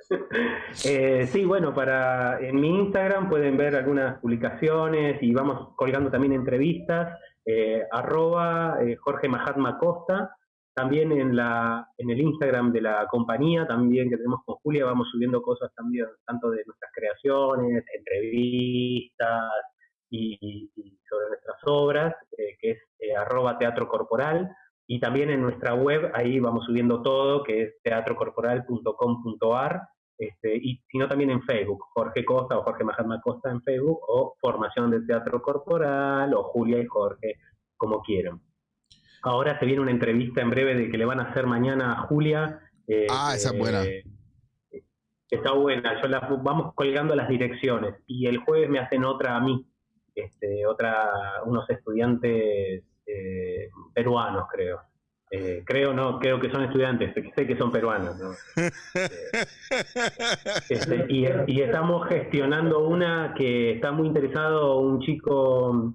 Eh, 0.83 1.25
sí, 1.31 1.45
bueno, 1.45 1.73
para 1.73 2.37
en 2.41 2.59
mi 2.59 2.67
Instagram 2.67 3.29
pueden 3.29 3.55
ver 3.55 3.77
algunas 3.77 4.19
publicaciones 4.19 5.23
y 5.23 5.31
vamos 5.33 5.69
colgando 5.77 6.11
también 6.11 6.33
entrevistas. 6.33 7.17
eh, 7.45 7.83
arroba 7.89 8.79
eh, 8.83 8.97
Jorge 8.97 9.29
Mahatma 9.29 9.77
Costa. 9.79 10.35
También 10.73 11.11
en 11.11 11.35
la 11.35 11.87
en 11.97 12.09
el 12.09 12.21
Instagram 12.21 12.71
de 12.71 12.81
la 12.81 13.05
compañía, 13.07 13.67
también 13.67 14.09
que 14.09 14.15
tenemos 14.17 14.39
con 14.45 14.55
Julia, 14.55 14.85
vamos 14.85 15.09
subiendo 15.11 15.41
cosas 15.41 15.69
también, 15.75 16.07
tanto 16.25 16.49
de 16.49 16.63
nuestras 16.65 16.91
creaciones, 16.93 17.83
entrevistas 17.93 19.51
y, 20.09 20.71
sobre 21.09 21.29
nuestras 21.29 21.57
obras, 21.65 22.15
eh, 22.37 22.57
que 22.59 22.71
es 22.71 22.79
eh, 22.99 23.15
arroba 23.15 23.57
Teatro 23.57 23.87
Corporal. 23.87 24.49
Y 24.87 24.99
también 24.99 25.29
en 25.29 25.41
nuestra 25.41 25.73
web, 25.73 26.11
ahí 26.13 26.39
vamos 26.39 26.65
subiendo 26.65 27.01
todo, 27.01 27.43
que 27.43 27.63
es 27.63 27.81
teatrocorporal.com.ar. 27.83 29.81
Este, 30.17 30.55
y 30.55 30.79
sino 30.91 31.07
también 31.07 31.31
en 31.31 31.41
Facebook, 31.41 31.83
Jorge 31.93 32.23
Costa 32.23 32.57
o 32.57 32.63
Jorge 32.63 32.83
Mahatma 32.83 33.19
Costa 33.21 33.49
en 33.49 33.61
Facebook, 33.63 33.99
o 34.07 34.35
Formación 34.39 34.91
de 34.91 35.01
Teatro 35.01 35.41
Corporal, 35.41 36.33
o 36.35 36.43
Julia 36.43 36.79
y 36.79 36.85
Jorge, 36.85 37.35
como 37.75 38.01
quieran. 38.01 38.39
Ahora 39.23 39.59
se 39.59 39.65
viene 39.65 39.81
una 39.81 39.91
entrevista 39.91 40.41
en 40.41 40.49
breve 40.49 40.75
de 40.75 40.89
que 40.89 40.97
le 40.97 41.05
van 41.05 41.19
a 41.19 41.23
hacer 41.23 41.45
mañana 41.47 41.93
a 41.93 41.95
Julia. 42.07 42.59
eh, 42.87 43.07
Ah, 43.09 43.33
esa 43.35 43.49
es 43.51 43.57
buena. 43.57 43.83
eh, 43.83 44.03
Está 45.29 45.53
buena, 45.53 46.01
yo 46.01 46.07
las 46.09 46.23
vamos 46.43 46.73
colgando 46.75 47.15
las 47.15 47.29
direcciones 47.29 47.95
y 48.05 48.27
el 48.27 48.39
jueves 48.39 48.69
me 48.69 48.79
hacen 48.79 49.05
otra 49.05 49.37
a 49.37 49.39
mí, 49.39 49.65
este, 50.13 50.65
otra, 50.65 51.09
unos 51.45 51.69
estudiantes 51.69 52.83
eh, 53.05 53.69
peruanos 53.93 54.45
creo. 54.51 54.81
Eh, 55.33 55.63
creo 55.65 55.93
no, 55.93 56.19
creo 56.19 56.37
que 56.41 56.51
son 56.51 56.63
estudiantes, 56.65 57.13
sé 57.33 57.47
que 57.47 57.57
son 57.57 57.71
peruanos. 57.71 58.17
¿no? 58.19 58.31
Este, 60.69 61.05
y, 61.09 61.25
y 61.47 61.61
estamos 61.61 62.07
gestionando 62.09 62.79
una 62.87 63.33
que 63.37 63.71
está 63.71 63.91
muy 63.93 64.07
interesado 64.07 64.79
un 64.79 64.99
chico, 64.99 65.93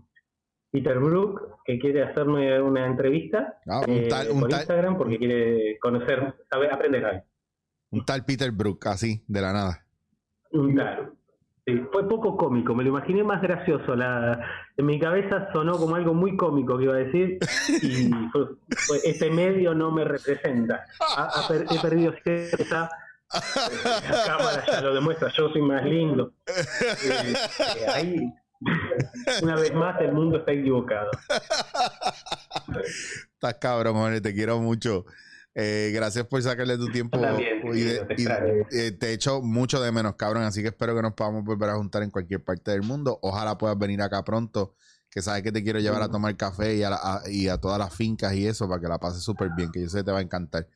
Peter 0.77 0.99
Brook, 0.99 1.59
que 1.65 1.79
quiere 1.79 2.03
hacerme 2.03 2.61
una 2.61 2.87
entrevista 2.87 3.59
Ah, 3.67 3.81
un, 3.87 3.95
eh, 3.95 4.03
un, 4.31 4.49
tal, 4.49 4.51
Instagram 4.61 4.97
porque 4.99 5.19
quiere 5.19 5.79
conocer, 5.81 6.35
saber, 6.51 6.73
aprender 6.73 7.05
algo. 7.05 7.23
un 7.93 8.05
tal 8.05 8.25
Peter 8.25 8.51
Brook, 8.51 8.87
así, 8.89 9.25
de 9.27 9.41
la 9.41 9.53
nada. 9.53 9.87
Claro. 10.51 11.15
Sí, 11.67 11.81
fue 11.93 12.09
poco 12.09 12.37
cómico, 12.37 12.75
me 12.75 12.85
lo 12.85 12.91
imaginé 12.91 13.25
más 13.25 13.43
gracioso. 13.43 13.97
La, 13.97 14.39
en 14.77 14.87
mi 14.87 15.01
cabeza 15.01 15.49
sonó 15.53 15.77
como 15.79 15.97
algo 15.97 16.15
muy 16.15 16.37
cómico 16.37 16.79
que 16.79 16.85
iba 16.85 16.95
a 16.95 16.99
decir 16.99 17.39
y 17.83 18.11
fue- 18.33 18.47
fue- 18.87 18.99
ese 19.05 19.31
medio 19.31 19.75
no 19.75 19.91
me 19.91 20.05
representa. 20.05 20.85
Per- 21.49 21.67
he 21.71 21.79
perdido 21.81 22.13
cierta... 22.23 22.89
La 23.35 24.25
cámara 24.25 24.65
ya 24.71 24.81
lo 24.83 24.95
demuestra, 24.95 25.33
yo 25.37 25.49
soy 25.51 25.63
más 25.63 25.85
lindo. 25.85 26.33
Eh, 27.05 27.35
eh, 27.35 27.87
ahí, 27.93 28.33
una 29.43 29.57
vez 29.57 29.73
más, 29.75 30.01
el 30.01 30.13
mundo 30.13 30.39
está 30.39 30.53
equivocado. 30.53 31.11
Estás 33.35 33.55
cabrón, 33.61 33.95
Jorge, 33.95 34.21
te 34.21 34.35
quiero 34.35 34.59
mucho. 34.61 35.05
Eh, 35.55 35.91
gracias 35.95 36.27
por 36.27 36.43
sacarle 36.43 36.77
tu 36.77 36.89
tiempo. 36.89 37.19
También, 37.19 37.63
y 37.75 37.81
de- 37.81 38.05
te 38.05 38.15
y- 38.23 38.27
eh, 38.79 38.93
te 38.93 39.13
echo 39.13 39.41
mucho 39.41 39.81
de 39.81 39.91
menos, 39.91 40.15
cabrón. 40.17 40.43
Así 40.43 40.61
que 40.63 40.69
espero 40.69 40.95
que 40.95 41.01
nos 41.03 41.15
podamos 41.15 41.45
volver 41.45 41.71
a 41.71 41.77
juntar 41.77 42.03
en 42.03 42.11
cualquier 42.11 42.45
parte 42.45 42.71
del 42.73 42.83
mundo. 42.83 43.19
Ojalá 43.23 43.57
puedas 43.57 43.79
venir 43.79 44.03
acá 44.03 44.23
pronto. 44.23 44.75
Que 45.11 45.23
sabes 45.23 45.43
que 45.43 45.51
te 45.53 45.63
quiero 45.63 45.79
llevar 45.79 46.03
a 46.03 46.11
tomar 46.11 46.37
café 46.37 46.75
y 46.77 46.83
a, 46.83 46.91
la- 46.91 46.97
a- 47.03 47.23
y 47.31 47.49
a 47.49 47.57
todas 47.59 47.79
las 47.79 47.95
fincas 47.95 48.35
y 48.35 48.47
eso 48.47 48.69
para 48.69 48.81
que 48.83 48.89
la 48.89 48.99
pases 48.99 49.23
súper 49.23 49.49
bien. 49.57 49.73
Que 49.73 49.81
yo 49.83 49.89
sé 49.89 49.99
que 49.99 50.05
te 50.05 50.13
va 50.13 50.19
a 50.19 50.23
encantar. 50.23 50.67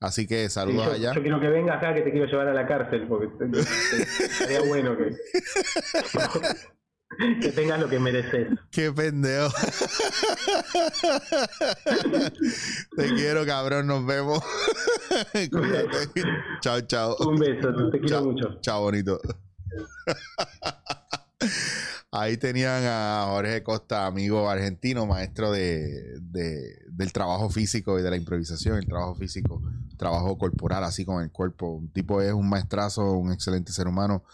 Así 0.00 0.26
que 0.26 0.44
Sí, 0.44 0.54
saludos 0.54 0.86
yo, 0.86 0.92
allá. 0.92 1.12
yo 1.12 1.20
quiero 1.22 1.38
que 1.38 1.48
venga 1.48 1.74
acá, 1.74 1.92
que 1.94 2.00
te 2.00 2.10
quiero 2.10 2.26
llevar 2.26 2.48
a 2.48 2.54
la 2.54 2.66
cárcel, 2.66 3.06
porque 3.06 3.28
estaría 4.20 4.62
bueno 4.62 4.96
que, 4.96 5.10
que 7.40 7.48
tengas 7.52 7.78
lo 7.80 7.88
que 7.88 7.98
mereces. 7.98 8.48
Qué 8.70 8.90
pendejo. 8.92 9.52
te 12.96 13.14
quiero, 13.14 13.44
cabrón. 13.46 13.86
Nos 13.86 14.04
vemos. 14.06 14.42
Chao, 16.60 16.80
chao. 16.82 17.16
Un 17.20 17.36
beso, 17.38 17.68
te 17.90 17.98
quiero 18.00 18.06
Chao. 18.08 18.24
mucho. 18.24 18.60
Chao, 18.60 18.80
bonito. 18.82 19.20
Ahí 22.14 22.36
tenían 22.36 22.82
a 22.84 23.24
Jorge 23.30 23.62
Costa, 23.62 24.04
amigo 24.06 24.48
argentino, 24.50 25.06
maestro 25.06 25.50
de, 25.50 26.18
de- 26.20 26.82
del 26.88 27.10
trabajo 27.12 27.48
físico 27.48 27.98
y 27.98 28.02
de 28.02 28.10
la 28.10 28.16
improvisación, 28.16 28.76
el 28.76 28.84
trabajo 28.86 29.14
físico, 29.14 29.62
trabajo 29.96 30.36
corporal, 30.36 30.84
así 30.84 31.06
con 31.06 31.22
el 31.22 31.30
cuerpo. 31.30 31.68
Un 31.70 31.90
tipo 31.90 32.20
es 32.20 32.32
un 32.34 32.48
maestrazo, 32.50 33.12
un 33.12 33.32
excelente 33.32 33.72
ser 33.72 33.88
humano 33.88 34.24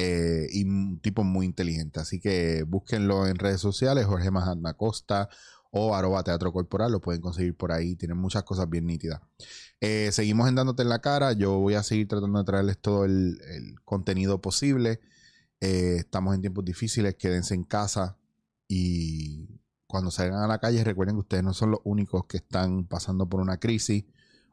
eh, 0.00 0.46
y 0.52 0.62
un 0.64 1.00
tipo 1.00 1.24
muy 1.24 1.44
inteligente. 1.44 1.98
Así 1.98 2.20
que 2.20 2.62
búsquenlo 2.62 3.26
en 3.26 3.36
redes 3.36 3.60
sociales, 3.60 4.06
Jorge 4.06 4.30
Mahatma 4.30 4.74
Costa 4.74 5.28
o 5.72 5.92
arroba 5.94 6.22
teatro 6.22 6.52
corporal, 6.52 6.92
lo 6.92 7.00
pueden 7.00 7.20
conseguir 7.20 7.56
por 7.56 7.72
ahí, 7.72 7.96
tienen 7.96 8.16
muchas 8.16 8.44
cosas 8.44 8.70
bien 8.70 8.86
nítidas. 8.86 9.20
Eh, 9.80 10.10
seguimos 10.12 10.48
en 10.48 10.54
Dándote 10.54 10.84
en 10.84 10.88
la 10.88 11.00
cara. 11.00 11.32
Yo 11.32 11.58
voy 11.58 11.74
a 11.74 11.82
seguir 11.82 12.06
tratando 12.06 12.38
de 12.38 12.44
traerles 12.44 12.78
todo 12.78 13.04
el, 13.04 13.40
contenido 13.84 14.40
posible. 14.40 15.00
Eh, 15.60 15.96
estamos 15.98 16.32
en 16.36 16.42
tiempos 16.42 16.64
difíciles. 16.64 17.16
Quédense 17.16 17.54
en 17.54 17.64
casa. 17.64 18.16
Y 18.68 19.48
cuando 19.88 20.12
salgan 20.12 20.42
a 20.42 20.46
la 20.46 20.60
calle, 20.60 20.84
recuerden 20.84 21.16
que 21.16 21.20
ustedes 21.20 21.42
no 21.42 21.54
son 21.54 21.72
los 21.72 21.80
únicos 21.82 22.26
que 22.26 22.36
están 22.36 22.84
pasando 22.84 23.28
por 23.28 23.40
una 23.40 23.58
crisis 23.58 24.04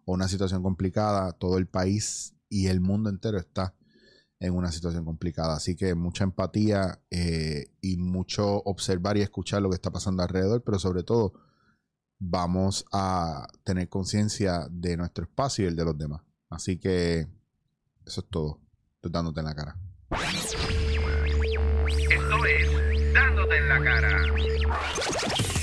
o 0.06 0.14
una 0.14 0.28
situación 0.28 0.64
complicada. 0.64 1.34
Todo 1.34 1.60
el 1.60 1.68
país 1.68 2.34
y 2.50 2.68
el 2.68 2.82
mundo 2.82 3.12
entero 3.12 3.38
está 3.38 3.76
en 4.40 4.54
una 4.54 4.72
situación 4.72 5.06
complicada. 5.06 5.56
Así 5.56 5.76
que 5.76 5.96
mucha 5.96 6.24
empatía 6.24 7.00
eh, 7.10 7.72
y 7.82 7.98
mucho 7.98 8.62
observar 8.64 9.18
y 9.18 9.22
escuchar 9.22 9.62
lo 9.62 9.70
que 9.70 9.76
está 9.76 9.92
pasando 9.92 10.24
alrededor, 10.24 10.64
pero 10.64 10.80
sobre 10.80 11.04
todo 11.04 11.34
vamos 12.20 12.86
a 12.92 13.48
tener 13.64 13.90
conciencia 13.90 14.68
de 14.70 14.98
nuestro 14.98 15.26
espacio 15.26 15.66
y 15.66 15.68
el 15.68 15.76
de 15.76 15.86
los 15.86 15.98
demás. 15.98 16.22
Así 16.50 16.78
que 16.78 17.28
eso 18.06 18.22
es 18.22 18.28
todo. 18.30 18.62
Estoy 18.96 19.12
dándote 19.12 19.40
en 19.40 19.46
la 19.46 19.56
cara. 19.56 19.78
Esto 22.10 22.46
es 22.46 23.14
Dándote 23.14 23.58
en 23.58 23.68
la 23.68 23.84
cara. 23.84 25.55